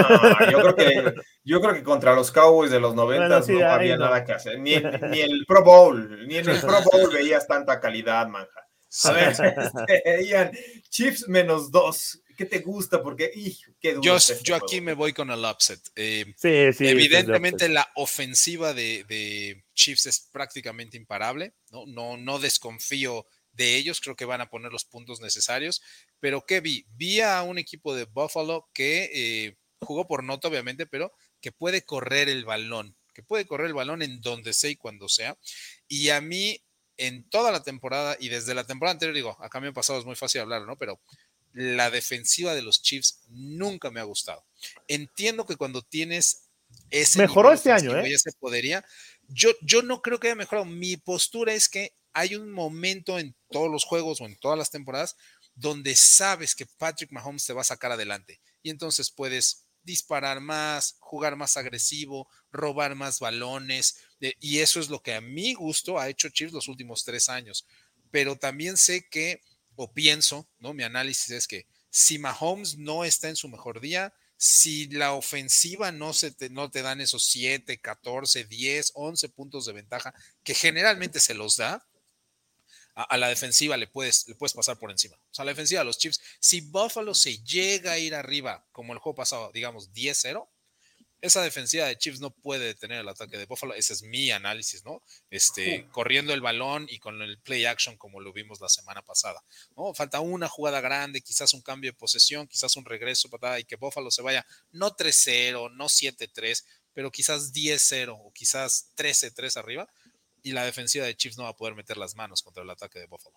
[0.51, 1.15] yo creo, que,
[1.45, 4.59] yo creo que contra los Cowboys de los 90 no había nada que hacer.
[4.61, 8.67] Ni, ni, el Pro Bowl, ni en el Pro Bowl veías tanta calidad, manja.
[9.05, 9.29] A ver,
[9.89, 10.53] este, Ian,
[10.89, 12.23] Chiefs menos dos.
[12.37, 13.03] ¿Qué te gusta?
[13.03, 13.33] Porque,
[13.81, 15.81] qué duro Yo, este yo aquí me voy con el upset.
[15.97, 21.55] Eh, sí, sí, evidentemente la ofensiva de, de, Chiefs es prácticamente imparable.
[21.71, 21.87] ¿no?
[21.87, 23.27] No, no desconfío
[23.57, 25.83] de ellos, creo que van a poner los puntos necesarios.
[26.21, 26.87] Pero ¿qué vi?
[26.97, 31.83] Vi a un equipo de Buffalo que eh, jugó por nota, obviamente, pero que puede
[31.83, 35.37] correr el balón, que puede correr el balón en donde sea y cuando sea.
[35.89, 36.63] Y a mí,
[36.97, 40.05] en toda la temporada y desde la temporada anterior, digo, acá me ha pasado, es
[40.05, 40.77] muy fácil hablar, ¿no?
[40.77, 41.01] Pero
[41.53, 44.45] la defensiva de los Chiefs nunca me ha gustado.
[44.89, 46.47] Entiendo que cuando tienes
[46.91, 48.19] ese mejoró este año, ¿eh?
[48.19, 48.85] se podría.
[49.29, 50.67] Yo, yo no creo que haya mejorado.
[50.67, 54.71] Mi postura es que hay un momento en todos los juegos o en todas las
[54.71, 55.17] temporadas
[55.55, 60.97] donde sabes que Patrick Mahomes te va a sacar adelante y entonces puedes disparar más,
[60.99, 65.99] jugar más agresivo, robar más balones eh, y eso es lo que a mi gusto
[65.99, 67.67] ha hecho Chiefs los últimos tres años.
[68.11, 69.41] Pero también sé que,
[69.75, 70.75] o pienso, ¿no?
[70.75, 75.93] Mi análisis es que si Mahomes no está en su mejor día, si la ofensiva
[75.93, 80.55] no, se te, no te dan esos 7, 14, 10, 11 puntos de ventaja, que
[80.55, 81.87] generalmente se los da,
[82.95, 85.17] a, la defensiva le puedes, le puedes pasar por encima.
[85.17, 88.95] O sea, la defensiva de los Chiefs, si Buffalo se llega a ir arriba, como
[88.95, 90.49] el juego pasado, digamos 10-0,
[91.27, 93.75] esa defensiva de Chiefs no puede detener el ataque de Buffalo.
[93.75, 95.03] Ese es mi análisis, ¿no?
[95.31, 99.43] Este, corriendo el balón y con el play action como lo vimos la semana pasada.
[99.77, 99.95] ¿no?
[99.95, 103.77] Falta una jugada grande, quizás un cambio de posesión, quizás un regreso patada y que
[103.77, 109.89] Buffalo se vaya no 3-0, no 7-3, pero quizás 10-0 o quizás 13-3 arriba,
[110.43, 113.01] y la defensiva de Chiefs no va a poder meter las manos contra el ataque
[113.01, 113.37] de Buffalo.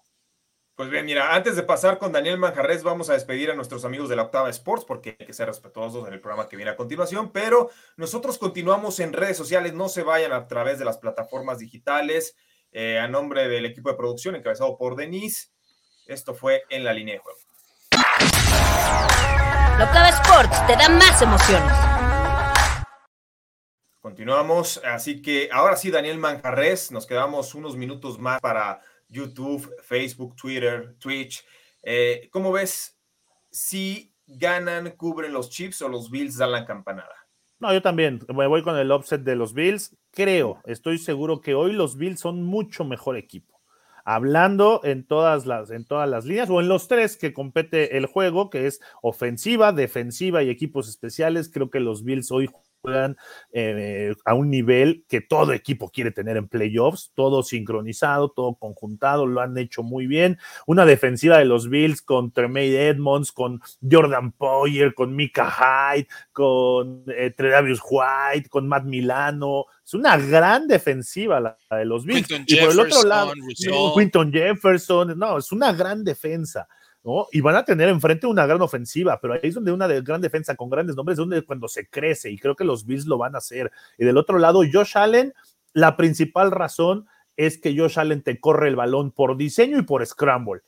[0.79, 4.07] Pues bien, mira, antes de pasar con Daniel Manjarres, vamos a despedir a nuestros amigos
[4.07, 6.77] de la Octava Sports porque hay que ser respetuosos en el programa que viene a
[6.77, 11.59] continuación, pero nosotros continuamos en redes sociales, no se vayan a través de las plataformas
[11.59, 12.37] digitales,
[12.71, 15.49] eh, a nombre del equipo de producción encabezado por Denise.
[16.05, 17.39] Esto fue en la línea de juego.
[17.91, 21.73] La Octava Sports te da más emociones.
[23.99, 28.79] Continuamos, así que ahora sí, Daniel Manjarres, nos quedamos unos minutos más para
[29.09, 31.43] YouTube, Facebook, Twitter, Twitch.
[31.83, 32.97] Eh, ¿Cómo ves
[33.51, 37.15] si ganan, cubren los Chiefs o los Bills dan la campanada?
[37.59, 39.97] No, yo también me voy con el offset de los Bills.
[40.11, 43.59] Creo, estoy seguro que hoy los Bills son mucho mejor equipo.
[44.05, 48.05] Hablando en todas las, en todas las líneas o en los tres que compete el
[48.05, 52.49] juego, que es ofensiva, defensiva y equipos especiales, creo que los Bills hoy
[52.81, 53.17] juegan
[53.51, 59.25] eh, a un nivel que todo equipo quiere tener en playoffs, todo sincronizado, todo conjuntado,
[59.25, 60.37] lo han hecho muy bien.
[60.65, 67.03] Una defensiva de los Bills con Tremaine Edmonds, con Jordan Poyer, con Mika Hyde, con
[67.07, 69.65] eh, Tredavious White, con Matt Milano.
[69.83, 72.27] Es una gran defensiva la, de los Bills.
[72.47, 73.33] y por el otro lado,
[73.95, 76.67] Quinton Jefferson, no, es una gran defensa.
[77.31, 80.55] Y van a tener enfrente una gran ofensiva, pero ahí es donde una gran defensa
[80.55, 83.35] con grandes nombres, es donde cuando se crece, y creo que los Bills lo van
[83.35, 83.71] a hacer.
[83.97, 85.33] Y del otro lado, Josh Allen,
[85.73, 90.05] la principal razón es que Josh Allen te corre el balón por diseño y por
[90.05, 90.61] scramble.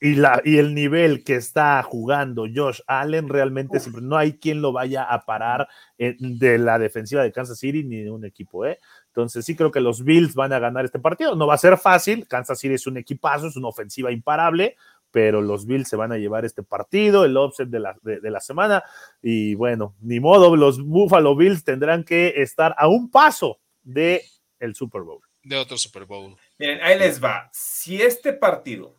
[0.00, 4.62] Y, la, y el nivel que está jugando Josh Allen realmente siempre, no hay quien
[4.62, 8.78] lo vaya a parar de la defensiva de Kansas City ni de un equipo, ¿eh?
[9.08, 11.34] Entonces sí creo que los Bills van a ganar este partido.
[11.34, 14.76] No va a ser fácil, Kansas City es un equipazo, es una ofensiva imparable,
[15.10, 18.40] pero los Bills se van a llevar este partido, el offset de la, de, la
[18.40, 18.82] semana,
[19.22, 24.22] y bueno, ni modo, los Buffalo Bills tendrán que estar a un paso de
[24.58, 25.20] el Super Bowl.
[25.42, 26.36] De otro Super Bowl.
[26.58, 27.48] Miren, ahí les va.
[27.52, 28.96] Si este partido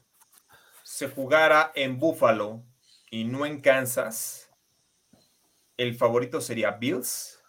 [0.84, 2.64] se jugara en Buffalo
[3.12, 4.49] y no en Kansas,
[5.78, 7.39] el favorito sería Bills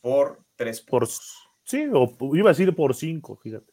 [0.00, 1.48] por tres puntos.
[1.64, 3.72] sí, o iba a decir por cinco, fíjate.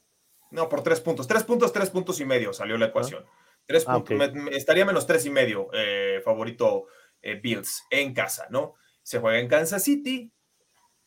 [0.52, 1.28] No, por tres puntos.
[1.28, 3.26] Tres puntos, tres puntos y medio salió la ecuación.
[3.66, 4.04] Tres ah,
[4.52, 6.86] estaría menos tres y medio eh, favorito
[7.22, 8.76] eh, Bills en casa, ¿no?
[9.02, 10.32] Se juega en Kansas City.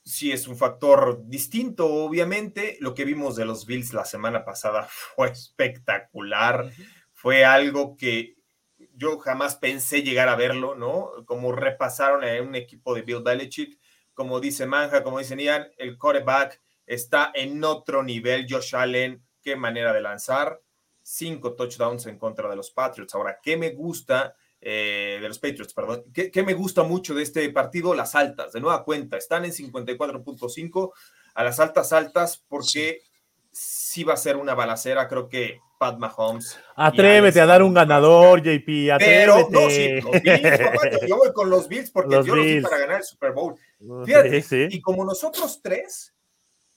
[0.05, 2.77] Sí es un factor distinto, obviamente.
[2.81, 6.71] Lo que vimos de los Bills la semana pasada fue espectacular.
[7.13, 8.37] Fue algo que
[8.95, 11.11] yo jamás pensé llegar a verlo, ¿no?
[11.27, 13.79] Como repasaron a un equipo de Bill Belichick.
[14.15, 18.47] Como dice Manja, como dicen Ian, el quarterback está en otro nivel.
[18.49, 20.61] Josh Allen, qué manera de lanzar
[21.09, 23.15] cinco touchdowns en contra de los Patriots.
[23.15, 26.05] Ahora, ¿qué me gusta eh, de los Patriots, perdón?
[26.13, 27.95] ¿Qué, me gusta mucho de este partido?
[27.95, 30.93] Las altas, de nueva cuenta, están en 54.5
[31.35, 33.01] a las altas altas porque
[33.51, 34.05] sí.
[34.05, 36.59] va a ser una balacera, creo que Pat Mahomes.
[36.77, 38.93] Atrévete a dar un ganador, JP.
[38.93, 38.99] Atrévete.
[38.99, 42.79] Pero no, sí, los Bills, yo voy con los Bills porque yo los vi para
[42.79, 43.55] ganar el Super Bowl.
[44.05, 46.15] Fíjate, y como nosotros tres,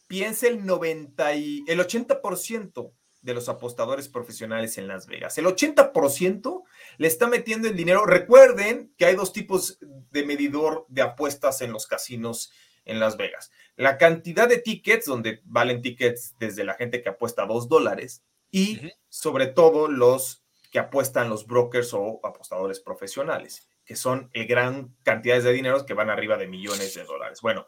[0.08, 5.38] piensa el 90 y el 80% de los apostadores profesionales en Las Vegas.
[5.38, 6.64] El 80%
[6.98, 8.06] le está metiendo el dinero.
[8.06, 12.52] Recuerden que hay dos tipos de medidor de apuestas en los casinos
[12.86, 13.52] en Las Vegas.
[13.76, 18.92] La cantidad de tickets, donde valen tickets desde la gente que apuesta dos dólares, y
[19.08, 25.44] sobre todo los que apuestan los brokers o apostadores profesionales, que son el gran cantidades
[25.44, 27.42] de dinero que van arriba de millones de dólares.
[27.42, 27.68] Bueno,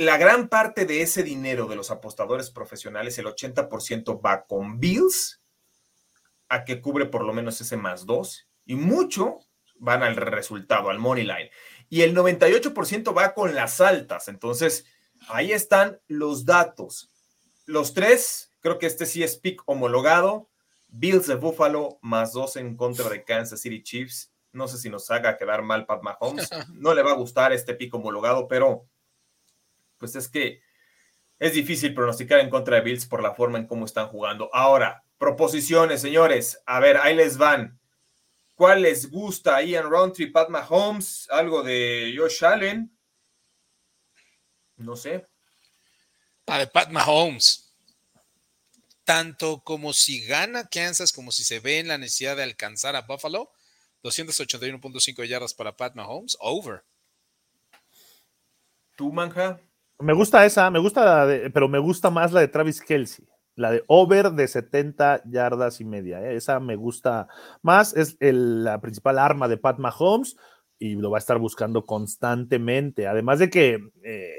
[0.00, 5.42] la gran parte de ese dinero de los apostadores profesionales, el 80% va con Bills,
[6.48, 9.40] a que cubre por lo menos ese más dos, y mucho
[9.74, 11.50] van al resultado, al money line.
[11.90, 14.28] Y el 98% va con las altas.
[14.28, 14.86] Entonces,
[15.28, 17.10] ahí están los datos.
[17.66, 20.48] Los tres, creo que este sí es pick homologado.
[20.88, 24.32] Bills de Buffalo más dos en contra de Kansas City Chiefs.
[24.50, 26.48] No sé si nos haga quedar mal Pat Mahomes.
[26.72, 28.86] No le va a gustar este pick homologado, pero
[30.00, 30.62] pues es que
[31.38, 34.50] es difícil pronosticar en contra de Bills por la forma en cómo están jugando.
[34.52, 36.60] Ahora, proposiciones, señores.
[36.66, 37.78] A ver, ahí les van.
[38.54, 39.62] ¿Cuál les gusta?
[39.62, 42.94] Ian Roundtree, Pat Mahomes, algo de Josh Allen.
[44.76, 45.26] No sé.
[46.46, 47.74] La de Pat Mahomes.
[49.04, 53.02] Tanto como si gana Kansas, como si se ve en la necesidad de alcanzar a
[53.02, 53.50] Buffalo.
[54.02, 56.36] 281.5 yardas para Pat Mahomes.
[56.40, 56.84] Over.
[58.96, 59.60] ¿Tú, Manja?
[60.00, 63.84] Me gusta esa, me gusta, pero me gusta más la de Travis Kelsey, la de
[63.86, 66.22] over de 70 yardas y media.
[66.22, 66.36] ¿eh?
[66.36, 67.28] Esa me gusta
[67.60, 70.36] más, es la principal arma de Pat Mahomes
[70.78, 73.06] y lo va a estar buscando constantemente.
[73.06, 74.32] Además de que eh,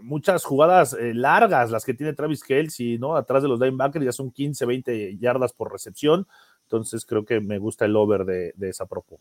[0.00, 3.14] muchas jugadas eh, largas, las que tiene Travis Kelsey, ¿no?
[3.14, 6.26] Atrás de los linebackers ya son 15, 20 yardas por recepción.
[6.62, 9.20] Entonces creo que me gusta el over de, de esa propo.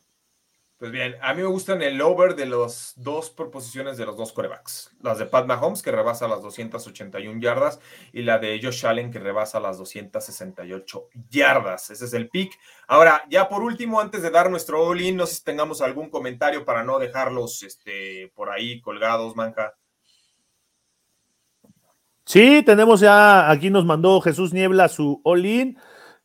[0.82, 4.34] Pues bien, a mí me gustan el over de las dos proposiciones de los dos
[4.34, 4.90] corebacks.
[5.04, 7.80] Las de Pat Mahomes, que rebasa las 281 yardas,
[8.12, 11.92] y la de Josh Allen, que rebasa las 268 yardas.
[11.92, 12.58] Ese es el pick.
[12.88, 16.66] Ahora, ya por último, antes de dar nuestro all-in, no sé si tengamos algún comentario
[16.66, 19.76] para no dejarlos este, por ahí colgados, Manca.
[22.26, 25.78] Sí, tenemos ya, aquí nos mandó Jesús Niebla su all-in.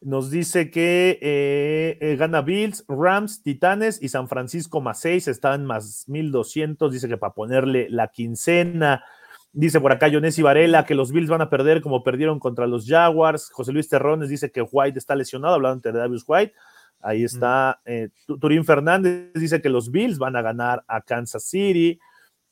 [0.02, 5.64] Nos dice que eh, eh, gana Bills, Rams, Titanes y San Francisco más 6, están
[5.64, 6.92] más 1200.
[6.92, 9.04] Dice que para ponerle la quincena.
[9.52, 12.86] Dice por acá Jonesi Varela que los Bills van a perder como perdieron contra los
[12.86, 13.48] Jaguars.
[13.50, 16.52] José Luis Terrones dice que White está lesionado, hablando de Davis White.
[17.00, 17.80] Ahí está.
[17.86, 21.98] Eh, Turín Fernández dice que los Bills van a ganar a Kansas City.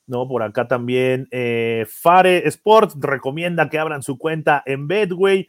[0.06, 0.26] ¿no?
[0.26, 1.28] Por acá también
[1.88, 5.46] Fare Sports recomienda que abran su cuenta en Bedway.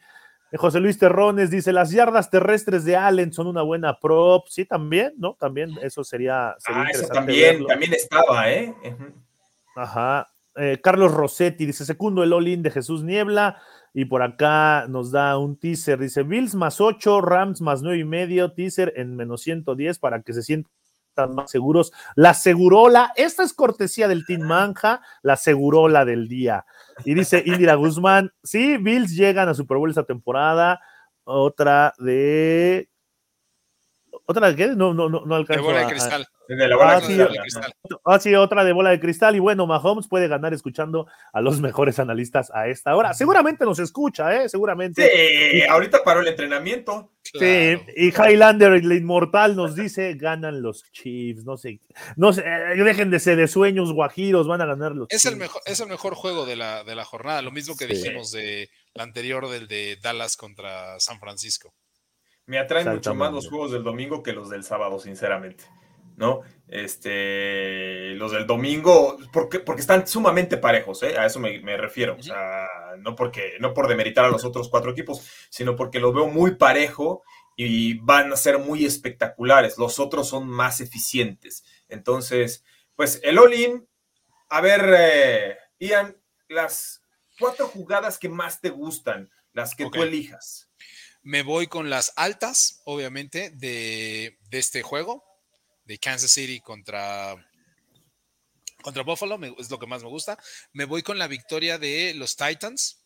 [0.54, 4.46] José Luis Terrones dice, las yardas terrestres de Allen son una buena prop.
[4.48, 5.34] Sí, también, ¿no?
[5.34, 6.54] También eso sería...
[6.58, 8.74] sería ah, eso también, también estaba, ¿eh?
[9.74, 10.28] Ajá.
[10.54, 13.60] Eh, Carlos Rossetti dice, segundo el all-in de Jesús Niebla.
[13.92, 15.98] Y por acá nos da un teaser.
[15.98, 20.32] Dice, Bills más 8, Rams más 9 y medio, teaser en menos 110 para que
[20.32, 20.70] se sientan
[21.34, 21.92] más seguros.
[22.14, 26.66] La segurola, esta es cortesía del Team Manja, la segurola del día.
[27.04, 30.80] Y dice Indira Guzmán, sí, Bills llegan a Super Bowl esta temporada.
[31.24, 32.88] Otra de.
[34.26, 34.68] ¿Otra de qué?
[34.68, 35.62] No, no, no, no alcanzo.
[35.62, 36.26] De bola de cristal.
[36.48, 37.72] De la bola ah, de cristal.
[38.04, 39.34] Ah, sí, otra de bola de cristal.
[39.34, 43.14] Y bueno, Mahomes puede ganar escuchando a los mejores analistas a esta hora.
[43.14, 44.48] Seguramente nos escucha, ¿eh?
[44.48, 45.10] Seguramente.
[45.10, 47.12] Sí, ahorita paró el entrenamiento.
[47.22, 51.44] Sí, y Highlander, el inmortal, nos dice: ganan los Chiefs.
[51.44, 51.80] No sé,
[52.16, 55.36] no sé, eh, dejen de ser de sueños guajiros, van a ganar los es El
[55.36, 57.42] mejor, es el mejor juego de la, de la jornada.
[57.42, 61.74] Lo mismo que dijimos de la anterior, del de Dallas contra San Francisco.
[62.46, 65.64] Me atraen mucho más los juegos del domingo que los del sábado, sinceramente.
[66.16, 66.40] ¿No?
[66.68, 71.16] Este, los del domingo, porque, porque están sumamente parejos, ¿eh?
[71.18, 72.16] a eso me, refiero.
[72.18, 72.66] O sea,
[72.98, 76.56] no, porque, no por demeritar a los otros cuatro equipos, sino porque los veo muy
[76.56, 77.22] parejo
[77.56, 79.78] y van a ser muy espectaculares.
[79.78, 81.64] Los otros son más eficientes.
[81.88, 82.64] Entonces,
[82.94, 83.86] pues el all-in,
[84.48, 86.16] a ver, eh, Ian,
[86.48, 87.02] las
[87.38, 90.68] cuatro jugadas que más te gustan, las que tú elijas.
[91.22, 95.24] Me voy con las altas, obviamente, de, este juego,
[95.86, 97.34] de Kansas City contra,
[98.82, 100.38] contra Buffalo, es lo que más me gusta.
[100.72, 103.02] Me voy con la victoria de los Titans.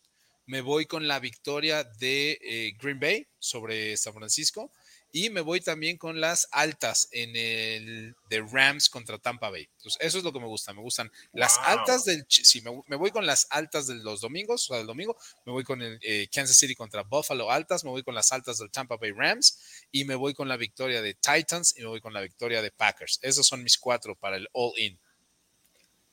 [0.47, 4.73] Me voy con la victoria de eh, Green Bay sobre San Francisco.
[5.13, 9.67] Y me voy también con las altas en el de Rams contra Tampa Bay.
[9.77, 10.73] Entonces, eso es lo que me gusta.
[10.73, 12.25] Me gustan las altas del.
[12.29, 15.17] Sí, me, voy con las altas de los domingos, o sea, del domingo.
[15.45, 17.83] Me voy con el eh, Kansas City contra Buffalo altas.
[17.83, 19.87] Me voy con las altas del Tampa Bay Rams.
[19.91, 21.77] Y me voy con la victoria de Titans.
[21.77, 23.19] Y me voy con la victoria de Packers.
[23.21, 24.97] Esos son mis cuatro para el All-In.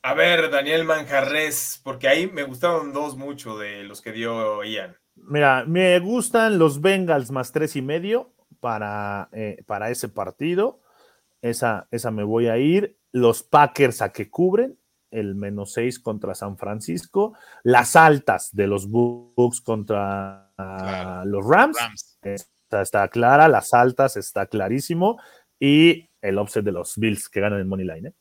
[0.02, 4.96] A ver, Daniel Manjarres, porque ahí me gustaron dos mucho de los que dio Ian.
[5.16, 10.80] Mira, me gustan los Bengals más tres y medio para, eh, para ese partido.
[11.42, 12.98] Esa, esa me voy a ir.
[13.12, 14.78] Los Packers a que cubren,
[15.10, 17.34] el menos 6 contra San Francisco.
[17.62, 20.52] Las altas de los Bucks contra
[21.24, 22.18] los Rams.
[22.70, 25.18] Está, clara, las altas está clarísimo.
[25.58, 28.08] Y el offset de los Bills que ganan el Money Line.
[28.08, 28.14] ¿eh?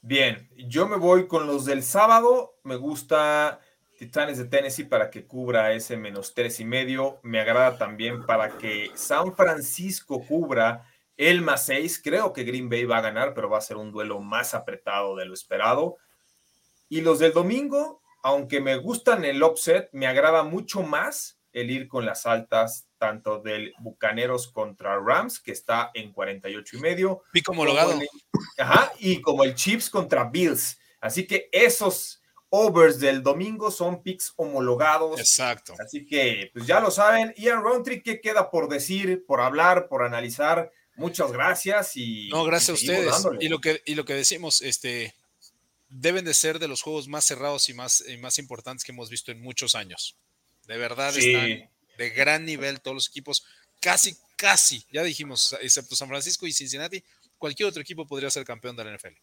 [0.00, 2.58] Bien, yo me voy con los del sábado.
[2.64, 3.60] Me gusta
[3.98, 7.18] Titanes de Tennessee para que cubra ese menos tres y medio.
[7.24, 10.86] Me agrada también para que San Francisco cubra
[11.16, 12.00] el más seis.
[12.00, 15.16] Creo que Green Bay va a ganar, pero va a ser un duelo más apretado
[15.16, 15.96] de lo esperado.
[16.88, 21.88] Y los del domingo, aunque me gustan el offset, me agrada mucho más el ir
[21.88, 27.22] con las altas, tanto del Bucaneros contra Rams, que está en 48 y medio.
[27.32, 27.98] Pico homologado.
[28.58, 30.78] ajá, y como el Chiefs contra Bills.
[31.00, 32.17] Así que esos
[32.50, 35.18] overs del domingo son picks homologados.
[35.20, 35.74] Exacto.
[35.78, 37.34] Así que, pues ya lo saben.
[37.36, 40.72] Ian Roundtree, ¿qué queda por decir, por hablar, por analizar?
[40.96, 42.28] Muchas gracias y.
[42.28, 43.14] No, gracias a ustedes.
[43.40, 45.14] Y lo que, y lo que decimos, este,
[45.88, 49.30] deben de ser de los juegos más cerrados y más, más importantes que hemos visto
[49.30, 50.16] en muchos años.
[50.66, 53.44] De verdad están de gran nivel todos los equipos.
[53.80, 57.02] Casi, casi, ya dijimos, excepto San Francisco y Cincinnati,
[57.38, 59.14] cualquier otro equipo podría ser campeón de la NFL.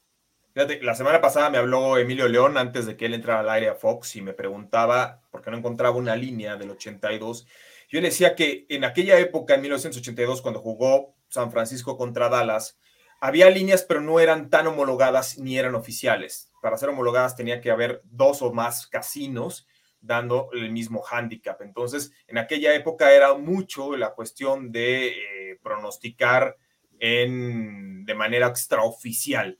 [0.55, 3.67] Fíjate, la semana pasada me habló Emilio León antes de que él entrara al aire
[3.67, 7.45] a Fox y me preguntaba por qué no encontraba una línea del 82.
[7.89, 12.79] Yo le decía que en aquella época, en 1982, cuando jugó San Francisco contra Dallas,
[13.19, 16.53] había líneas, pero no eran tan homologadas ni eran oficiales.
[16.61, 19.67] Para ser homologadas tenía que haber dos o más casinos
[19.99, 21.61] dando el mismo handicap.
[21.63, 26.55] Entonces, en aquella época era mucho la cuestión de eh, pronosticar
[26.97, 29.59] en, de manera extraoficial.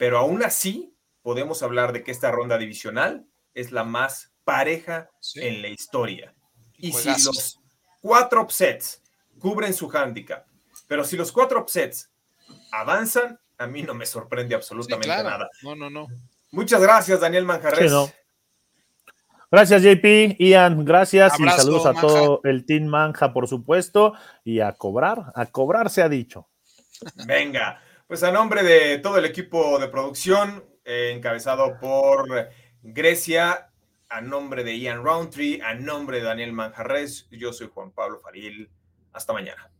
[0.00, 5.60] Pero aún así, podemos hablar de que esta ronda divisional es la más pareja en
[5.60, 6.34] la historia.
[6.78, 7.60] Y si los
[8.00, 9.02] cuatro upsets
[9.38, 10.46] cubren su handicap,
[10.88, 12.10] pero si los cuatro upsets
[12.72, 15.50] avanzan, a mí no me sorprende absolutamente nada.
[15.62, 16.06] No, no, no.
[16.50, 17.92] Muchas gracias, Daniel Manjarres.
[19.50, 20.36] Gracias, JP.
[20.38, 24.14] Ian, gracias y saludos a todo el Team Manja, por supuesto.
[24.44, 26.48] Y a cobrar, a cobrar se ha dicho.
[27.26, 32.50] Venga, pues a nombre de todo el equipo de producción, eh, encabezado por
[32.82, 33.70] Grecia,
[34.08, 38.68] a nombre de Ian Roundtree, a nombre de Daniel Manjarres, yo soy Juan Pablo Faril.
[39.12, 39.70] Hasta mañana.